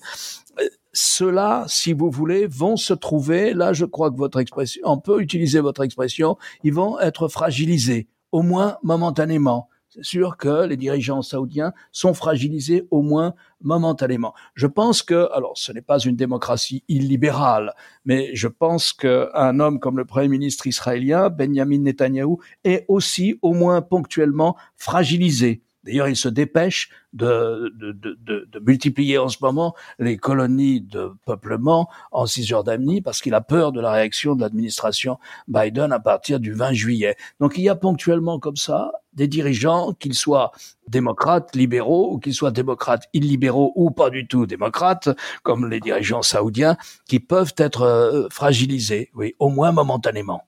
ceux-là, 0.96 1.64
si 1.68 1.92
vous 1.92 2.10
voulez, 2.10 2.46
vont 2.46 2.76
se 2.76 2.94
trouver, 2.94 3.52
là 3.52 3.72
je 3.72 3.84
crois 3.84 4.10
que 4.10 4.16
votre 4.16 4.40
expression, 4.40 4.80
on 4.84 4.98
peut 4.98 5.20
utiliser 5.20 5.60
votre 5.60 5.82
expression, 5.82 6.38
ils 6.64 6.72
vont 6.72 6.98
être 6.98 7.28
fragilisés, 7.28 8.08
au 8.32 8.42
moins 8.42 8.78
momentanément. 8.82 9.68
c'est 9.90 10.04
sûr 10.04 10.38
que 10.38 10.64
les 10.64 10.78
dirigeants 10.78 11.20
saoudiens 11.20 11.74
sont 11.92 12.14
fragilisés 12.14 12.86
au 12.90 13.02
moins 13.02 13.34
momentanément. 13.60 14.32
Je 14.54 14.66
pense 14.66 15.02
que, 15.02 15.28
alors 15.34 15.52
ce 15.56 15.70
n'est 15.70 15.82
pas 15.82 15.98
une 15.98 16.16
démocratie 16.16 16.82
illibérale, 16.88 17.74
mais 18.06 18.30
je 18.34 18.48
pense 18.48 18.94
qu'un 18.94 19.60
homme 19.60 19.78
comme 19.78 19.98
le 19.98 20.06
Premier 20.06 20.28
ministre 20.28 20.66
israélien, 20.66 21.28
Benjamin 21.28 21.80
Netanyahou, 21.80 22.40
est 22.64 22.86
aussi 22.88 23.38
au 23.42 23.52
moins 23.52 23.82
ponctuellement 23.82 24.56
fragilisé. 24.76 25.62
D'ailleurs, 25.86 26.08
il 26.08 26.16
se 26.16 26.28
dépêche 26.28 26.90
de, 27.12 27.72
de, 27.78 28.60
multiplier 28.60 29.18
en 29.18 29.28
ce 29.28 29.38
moment 29.40 29.74
les 29.98 30.16
colonies 30.16 30.80
de 30.80 31.12
peuplement 31.24 31.88
en 32.10 32.26
Cisjordanie 32.26 33.00
parce 33.00 33.22
qu'il 33.22 33.34
a 33.34 33.40
peur 33.40 33.72
de 33.72 33.80
la 33.80 33.92
réaction 33.92 34.34
de 34.34 34.40
l'administration 34.40 35.18
Biden 35.48 35.92
à 35.92 36.00
partir 36.00 36.40
du 36.40 36.52
20 36.52 36.72
juillet. 36.72 37.16
Donc 37.40 37.56
il 37.56 37.62
y 37.62 37.68
a 37.68 37.76
ponctuellement 37.76 38.38
comme 38.38 38.56
ça 38.56 38.90
des 39.12 39.28
dirigeants, 39.28 39.94
qu'ils 39.94 40.14
soient 40.14 40.52
démocrates, 40.88 41.56
libéraux, 41.56 42.12
ou 42.12 42.18
qu'ils 42.18 42.34
soient 42.34 42.50
démocrates 42.50 43.08
illibéraux 43.14 43.72
ou 43.74 43.90
pas 43.90 44.10
du 44.10 44.26
tout 44.26 44.44
démocrates, 44.46 45.08
comme 45.42 45.68
les 45.68 45.80
dirigeants 45.80 46.22
saoudiens, 46.22 46.76
qui 47.08 47.18
peuvent 47.18 47.54
être 47.56 47.82
euh, 47.82 48.28
fragilisés, 48.30 49.10
oui, 49.14 49.34
au 49.38 49.48
moins 49.48 49.72
momentanément. 49.72 50.42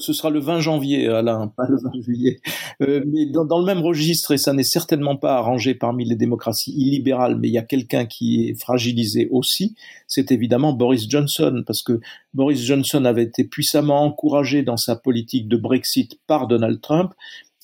Ce 0.00 0.12
sera 0.12 0.30
le 0.30 0.40
20 0.40 0.60
janvier, 0.60 1.08
Alain, 1.08 1.52
pas 1.56 1.66
le 1.68 1.76
20 1.76 2.02
juillet. 2.02 2.40
Euh, 2.82 3.02
mais 3.06 3.26
dans, 3.26 3.58
le 3.58 3.64
même 3.64 3.82
registre, 3.82 4.32
et 4.32 4.38
ça 4.38 4.52
n'est 4.52 4.62
certainement 4.62 5.16
pas 5.16 5.36
arrangé 5.36 5.74
parmi 5.74 6.04
les 6.04 6.16
démocraties 6.16 6.72
illibérales, 6.72 7.38
mais 7.38 7.48
il 7.48 7.52
y 7.52 7.58
a 7.58 7.62
quelqu'un 7.62 8.06
qui 8.06 8.48
est 8.48 8.60
fragilisé 8.60 9.28
aussi, 9.30 9.76
c'est 10.06 10.32
évidemment 10.32 10.72
Boris 10.72 11.08
Johnson, 11.08 11.62
parce 11.66 11.82
que 11.82 12.00
Boris 12.34 12.60
Johnson 12.60 13.04
avait 13.04 13.24
été 13.24 13.44
puissamment 13.44 14.02
encouragé 14.02 14.62
dans 14.62 14.76
sa 14.76 14.96
politique 14.96 15.48
de 15.48 15.56
Brexit 15.56 16.18
par 16.26 16.46
Donald 16.46 16.80
Trump, 16.80 17.12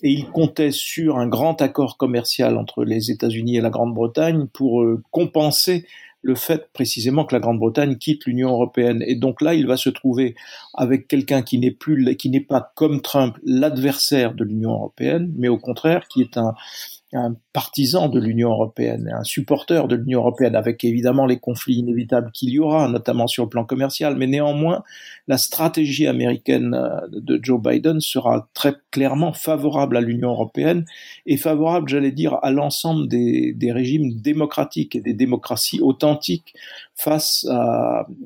et 0.03 0.11
il 0.11 0.27
comptait 0.27 0.73
sur 0.73 1.19
un 1.19 1.27
grand 1.27 1.63
accord 1.63 1.97
commercial 1.97 2.59
entre 2.59 2.85
les 2.85 3.11
États-Unis 3.11 3.57
et 3.57 3.61
la 3.63 3.71
Grande-Bretagne 3.71 4.47
pour 4.53 4.83
euh, 4.83 5.03
compenser 5.11 5.87
le 6.23 6.35
fait 6.35 6.71
précisément 6.73 7.25
que 7.25 7.35
la 7.35 7.41
Grande-Bretagne 7.41 7.97
quitte 7.97 8.27
l'Union 8.27 8.51
européenne. 8.51 9.03
Et 9.07 9.15
donc 9.15 9.41
là, 9.41 9.55
il 9.55 9.67
va 9.67 9.77
se 9.77 9.91
trouver 9.91 10.35
avec 10.75 11.07
quelqu'un 11.07 11.43
qui 11.43 11.59
n'est 11.59 11.71
plus, 11.71 12.17
qui 12.17 12.31
n'est 12.31 12.41
pas 12.41 12.73
comme 12.75 13.01
Trump 13.01 13.37
l'adversaire 13.45 14.35
de 14.35 14.45
l'Union 14.45 14.73
européenne, 14.73 15.33
mais 15.37 15.49
au 15.49 15.59
contraire 15.59 16.09
qui 16.09 16.23
est 16.23 16.37
un, 16.37 16.55
un 17.17 17.37
partisan 17.53 18.09
de 18.09 18.21
l'Union 18.21 18.51
européenne, 18.51 19.11
un 19.13 19.25
supporter 19.25 19.89
de 19.89 19.97
l'Union 19.97 20.21
européenne, 20.21 20.55
avec 20.55 20.85
évidemment 20.85 21.27
les 21.27 21.39
conflits 21.39 21.77
inévitables 21.77 22.31
qu'il 22.33 22.51
y 22.51 22.59
aura, 22.59 22.89
notamment 22.89 23.27
sur 23.27 23.45
le 23.45 23.49
plan 23.49 23.65
commercial. 23.65 24.17
Mais 24.17 24.27
néanmoins, 24.27 24.85
la 25.27 25.39
stratégie 25.39 26.07
américaine 26.07 26.75
euh, 26.75 27.01
de 27.11 27.41
Joe 27.43 27.61
Biden 27.61 28.01
sera 28.01 28.49
très 28.55 28.75
clairement 28.91 29.33
favorable 29.33 29.97
à 29.97 30.01
l'Union 30.01 30.31
européenne 30.31 30.85
et 31.27 31.37
favorable, 31.37 31.89
j'allais 31.89 32.13
dire, 32.13 32.39
à 32.43 32.51
l'ensemble 32.51 33.09
des, 33.09 33.55
régimes 33.73 34.21
démocratiques 34.21 34.95
et 34.95 35.01
des 35.01 35.13
démocraties 35.13 35.81
authentiques 35.81 36.55
face 36.95 37.47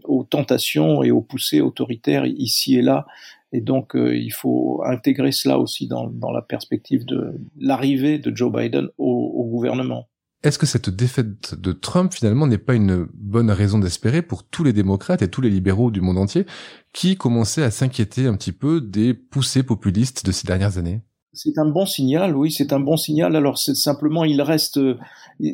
aux 0.04 0.24
tentations 0.24 1.02
et 1.02 1.10
aux 1.10 1.22
poussées 1.22 1.62
autoritaires 1.62 2.26
ici 2.26 2.76
et 2.76 2.82
là 2.82 3.06
et 3.52 3.60
donc, 3.60 3.96
euh, 3.96 4.16
il 4.16 4.32
faut 4.32 4.82
intégrer 4.86 5.32
cela 5.32 5.58
aussi 5.58 5.88
dans, 5.88 6.08
dans 6.08 6.30
la 6.30 6.42
perspective 6.42 7.04
de 7.04 7.34
l'arrivée 7.58 8.18
de 8.18 8.34
Joe 8.34 8.52
Biden 8.52 8.88
au, 8.98 9.10
au 9.10 9.44
gouvernement. 9.46 10.06
Est-ce 10.42 10.58
que 10.58 10.66
cette 10.66 10.88
défaite 10.88 11.54
de 11.60 11.72
Trump, 11.72 12.14
finalement, 12.14 12.46
n'est 12.46 12.56
pas 12.56 12.74
une 12.74 13.06
bonne 13.12 13.50
raison 13.50 13.78
d'espérer 13.78 14.22
pour 14.22 14.44
tous 14.44 14.64
les 14.64 14.72
démocrates 14.72 15.20
et 15.20 15.28
tous 15.28 15.42
les 15.42 15.50
libéraux 15.50 15.90
du 15.90 16.00
monde 16.00 16.16
entier 16.16 16.46
qui 16.94 17.16
commençaient 17.16 17.62
à 17.62 17.70
s'inquiéter 17.70 18.26
un 18.26 18.34
petit 18.36 18.52
peu 18.52 18.80
des 18.80 19.12
poussées 19.12 19.62
populistes 19.62 20.24
de 20.24 20.32
ces 20.32 20.46
dernières 20.46 20.78
années? 20.78 21.02
C'est 21.32 21.58
un 21.58 21.68
bon 21.68 21.86
signal, 21.86 22.34
oui, 22.34 22.50
c'est 22.50 22.72
un 22.72 22.80
bon 22.80 22.96
signal. 22.96 23.36
Alors 23.36 23.58
c'est 23.58 23.76
simplement, 23.76 24.24
il 24.24 24.40
reste, 24.40 24.80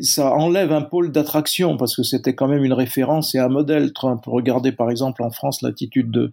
ça 0.03 0.33
enlève 0.33 0.73
un 0.73 0.83
pôle 0.83 1.11
d'attraction 1.13 1.77
parce 1.77 1.97
que 1.97 2.03
c'était 2.03 2.35
quand 2.35 2.49
même 2.49 2.65
une 2.65 2.73
référence 2.73 3.35
et 3.35 3.39
un 3.39 3.49
modèle. 3.49 3.93
Trump, 3.93 4.23
regardez 4.27 4.73
par 4.73 4.91
exemple 4.91 5.23
en 5.23 5.31
France 5.31 5.63
l'attitude 5.63 6.11
de, 6.11 6.31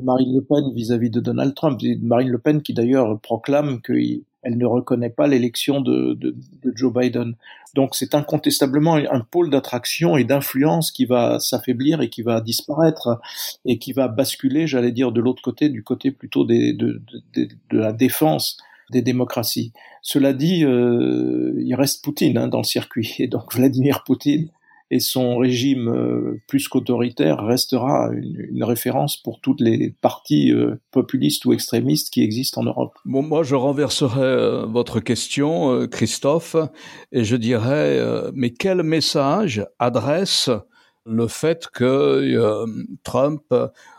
Marine 0.00 0.34
Le 0.34 0.42
Pen 0.42 0.72
vis-à-vis 0.74 1.10
de 1.10 1.20
Donald 1.20 1.54
Trump. 1.54 1.80
Marine 2.00 2.30
Le 2.30 2.38
Pen 2.38 2.62
qui 2.62 2.72
d'ailleurs 2.72 3.20
proclame 3.20 3.80
qu'elle 3.82 4.22
ne 4.44 4.66
reconnaît 4.66 5.10
pas 5.10 5.26
l'élection 5.26 5.80
de, 5.80 6.34
Joe 6.74 6.92
Biden. 6.92 7.34
Donc 7.74 7.94
c'est 7.94 8.14
incontestablement 8.14 8.94
un 8.94 9.20
pôle 9.20 9.50
d'attraction 9.50 10.16
et 10.16 10.24
d'influence 10.24 10.90
qui 10.90 11.04
va 11.04 11.38
s'affaiblir 11.40 12.00
et 12.00 12.08
qui 12.08 12.22
va 12.22 12.40
disparaître 12.40 13.20
et 13.64 13.78
qui 13.78 13.92
va 13.92 14.08
basculer, 14.08 14.66
j'allais 14.66 14.92
dire, 14.92 15.12
de 15.12 15.20
l'autre 15.20 15.42
côté, 15.42 15.68
du 15.68 15.82
côté 15.82 16.10
plutôt 16.10 16.44
de, 16.44 17.02
la 17.70 17.92
défense 17.92 18.56
des 18.90 19.02
démocraties. 19.02 19.72
Cela 20.02 20.32
dit, 20.32 20.64
euh, 20.64 21.54
il 21.58 21.74
reste 21.74 22.04
Poutine 22.04 22.36
hein, 22.36 22.48
dans 22.48 22.58
le 22.58 22.64
circuit 22.64 23.16
et 23.18 23.26
donc 23.26 23.54
Vladimir 23.54 24.04
Poutine 24.04 24.48
et 24.92 25.00
son 25.00 25.38
régime 25.38 25.88
euh, 25.88 26.38
plus 26.46 26.68
qu'autoritaire 26.68 27.42
restera 27.42 28.10
une, 28.12 28.62
référence 28.62 29.16
pour 29.16 29.40
toutes 29.40 29.60
les 29.62 29.94
partis 30.02 30.52
euh, 30.52 30.76
populistes 30.90 31.46
ou 31.46 31.54
extrémistes 31.54 32.10
qui 32.10 32.22
existent 32.22 32.60
en 32.60 32.64
Europe. 32.64 32.92
Bon, 33.06 33.22
moi, 33.22 33.42
je 33.42 33.54
renverserai 33.54 34.20
euh, 34.20 34.66
votre 34.66 35.00
question, 35.00 35.88
Christophe, 35.90 36.56
et 37.10 37.24
je 37.24 37.36
dirais, 37.36 37.98
mais 38.34 38.50
quel 38.50 38.82
message 38.82 39.66
adresse 39.78 40.50
le 41.04 41.26
fait 41.28 41.68
que 41.68 42.64
Trump 43.02 43.42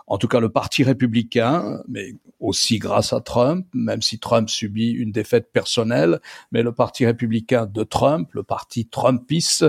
en 0.07 0.17
tout 0.17 0.27
cas 0.27 0.39
le 0.39 0.49
Parti 0.49 0.83
républicain, 0.83 1.81
mais 1.87 2.13
aussi 2.39 2.77
grâce 2.77 3.13
à 3.13 3.21
Trump, 3.21 3.65
même 3.73 4.01
si 4.01 4.19
Trump 4.19 4.49
subit 4.49 4.91
une 4.91 5.11
défaite 5.11 5.51
personnelle, 5.51 6.19
mais 6.51 6.61
le 6.61 6.73
Parti 6.73 7.05
républicain 7.05 7.65
de 7.65 7.83
Trump, 7.83 8.29
le 8.33 8.43
Parti 8.43 8.85
Trumpiste, 8.85 9.65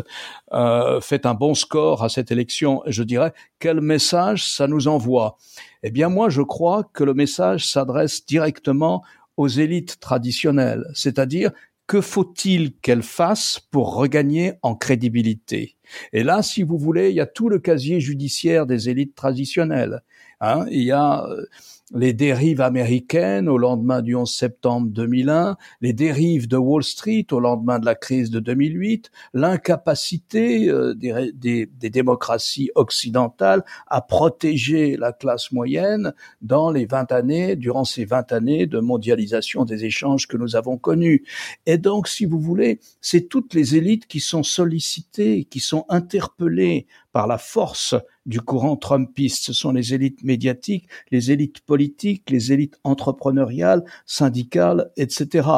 euh, 0.53 1.01
fait 1.01 1.25
un 1.25 1.35
bon 1.35 1.55
score 1.55 2.03
à 2.03 2.09
cette 2.09 2.33
élection. 2.33 2.83
Je 2.87 3.03
dirais, 3.03 3.33
quel 3.59 3.81
message 3.81 4.47
ça 4.47 4.67
nous 4.67 4.89
envoie? 4.89 5.39
Eh 5.83 5.91
bien 5.91 6.09
moi, 6.09 6.29
je 6.29 6.43
crois 6.43 6.85
que 6.93 7.05
le 7.05 7.15
message 7.15 7.67
s'adresse 7.67 8.27
directement 8.27 9.03
aux 9.37 9.49
élites 9.49 9.99
traditionnelles, 10.01 10.85
c'est-à-dire 10.95 11.53
que 11.87 12.01
faut-il 12.01 12.75
qu'elles 12.79 13.03
fassent 13.03 13.61
pour 13.71 13.95
regagner 13.95 14.55
en 14.63 14.75
crédibilité? 14.75 15.77
Et 16.13 16.23
là, 16.23 16.43
si 16.43 16.63
vous 16.63 16.79
voulez, 16.79 17.11
il 17.11 17.17
y 17.17 17.21
a 17.21 17.27
tout 17.27 17.49
le 17.49 17.59
casier 17.59 18.01
judiciaire 18.01 18.67
des 18.67 18.89
élites 18.89 19.15
traditionnelles. 19.15 20.01
Hein, 20.41 20.67
il 20.71 20.83
y 20.83 20.93
a 20.93 21.25
euh, 21.27 21.45
les 21.93 22.15
dérives 22.15 22.63
américaines 22.63 23.49
au 23.49 23.59
lendemain 23.59 24.01
du 24.01 24.15
11 24.15 24.33
septembre 24.33 24.89
2001, 24.91 25.57
les 25.83 25.93
dérives 25.93 26.49
de 26.49 26.57
Wall 26.57 26.83
Street 26.83 27.27
au 27.31 27.41
lendemain 27.41 27.79
de 27.79 27.85
la 27.85 27.95
crise 27.95 28.31
de 28.31 28.41
2008, 28.41 29.11
l'incapacité 29.35 30.69
euh, 30.69 30.95
des, 30.95 31.33
des, 31.35 31.67
des, 31.67 31.91
démocraties 31.91 32.71
occidentales 32.75 33.65
à 33.87 34.01
protéger 34.01 34.97
la 34.97 35.13
classe 35.13 35.53
moyenne 35.53 36.15
dans 36.41 36.71
les 36.71 36.87
20 36.87 37.13
années, 37.13 37.55
durant 37.55 37.85
ces 37.85 38.07
20 38.07 38.33
années 38.33 38.67
de 38.67 38.81
mondialisation 38.81 39.65
des 39.65 39.85
échanges 39.85 40.27
que 40.27 40.39
nous 40.39 40.57
avons 40.57 40.79
connus. 40.79 41.25
Et 41.67 41.77
donc, 41.77 42.09
si 42.09 42.25
vous 42.25 42.41
voulez, 42.41 42.81
c'est 43.03 43.29
toutes 43.29 43.53
les 43.53 43.77
élites 43.77 44.07
qui 44.07 44.21
sont 44.21 44.43
sollicitées, 44.43 45.45
qui 45.45 45.61
sont 45.61 45.85
interpellées 45.91 46.87
par 47.13 47.27
la 47.27 47.39
force 47.39 47.95
du 48.27 48.41
courant 48.41 48.77
trumpiste. 48.77 49.45
Ce 49.45 49.53
sont 49.53 49.73
les 49.73 49.95
élites 49.95 50.23
médiatiques, 50.25 50.89
les 51.11 51.31
élites 51.31 51.61
politiques, 51.61 52.31
les 52.31 52.53
élites 52.53 52.79
entrepreneuriales, 52.85 53.85
syndicales, 54.07 54.91
etc. 54.97 55.49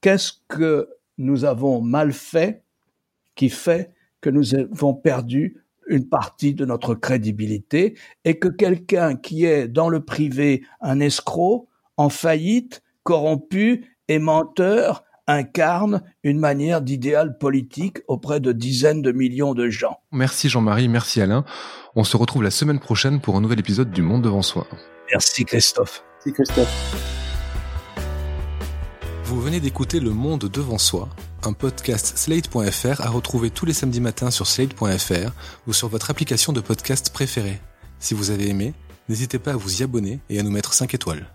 Qu'est-ce 0.00 0.32
que 0.48 0.88
nous 1.18 1.44
avons 1.44 1.80
mal 1.80 2.12
fait 2.12 2.62
qui 3.34 3.48
fait 3.48 3.92
que 4.20 4.30
nous 4.30 4.54
avons 4.54 4.94
perdu 4.94 5.62
une 5.88 6.08
partie 6.08 6.54
de 6.54 6.64
notre 6.64 6.94
crédibilité 6.94 7.96
et 8.24 8.38
que 8.38 8.48
quelqu'un 8.48 9.16
qui 9.16 9.44
est 9.44 9.68
dans 9.68 9.88
le 9.88 10.04
privé 10.04 10.64
un 10.80 10.98
escroc, 10.98 11.68
en 11.96 12.08
faillite, 12.08 12.82
corrompu 13.04 13.84
et 14.08 14.18
menteur 14.18 15.04
incarne 15.26 16.02
une 16.22 16.38
manière 16.38 16.82
d'idéal 16.82 17.38
politique 17.38 17.98
auprès 18.08 18.40
de 18.40 18.52
dizaines 18.52 19.02
de 19.02 19.12
millions 19.12 19.54
de 19.54 19.68
gens. 19.68 19.98
Merci 20.12 20.48
Jean-Marie, 20.48 20.88
merci 20.88 21.20
Alain. 21.20 21.44
On 21.94 22.04
se 22.04 22.16
retrouve 22.16 22.42
la 22.42 22.50
semaine 22.50 22.80
prochaine 22.80 23.20
pour 23.20 23.36
un 23.36 23.40
nouvel 23.40 23.58
épisode 23.58 23.90
du 23.90 24.02
Monde 24.02 24.22
devant 24.22 24.42
soi. 24.42 24.66
Merci 25.10 25.44
Christophe. 25.44 26.04
Merci 26.14 26.32
Christophe. 26.32 27.16
Vous 29.24 29.40
venez 29.40 29.60
d'écouter 29.60 29.98
Le 29.98 30.10
Monde 30.10 30.44
devant 30.44 30.78
soi, 30.78 31.08
un 31.42 31.52
podcast 31.52 32.16
slate.fr 32.16 33.00
à 33.00 33.08
retrouver 33.08 33.50
tous 33.50 33.66
les 33.66 33.72
samedis 33.72 34.00
matins 34.00 34.30
sur 34.30 34.46
slate.fr 34.46 35.32
ou 35.66 35.72
sur 35.72 35.88
votre 35.88 36.10
application 36.10 36.52
de 36.52 36.60
podcast 36.60 37.10
préférée. 37.12 37.60
Si 37.98 38.14
vous 38.14 38.30
avez 38.30 38.48
aimé, 38.48 38.72
n'hésitez 39.08 39.38
pas 39.38 39.52
à 39.52 39.56
vous 39.56 39.80
y 39.80 39.82
abonner 39.82 40.20
et 40.30 40.38
à 40.38 40.42
nous 40.42 40.50
mettre 40.50 40.74
5 40.74 40.94
étoiles. 40.94 41.26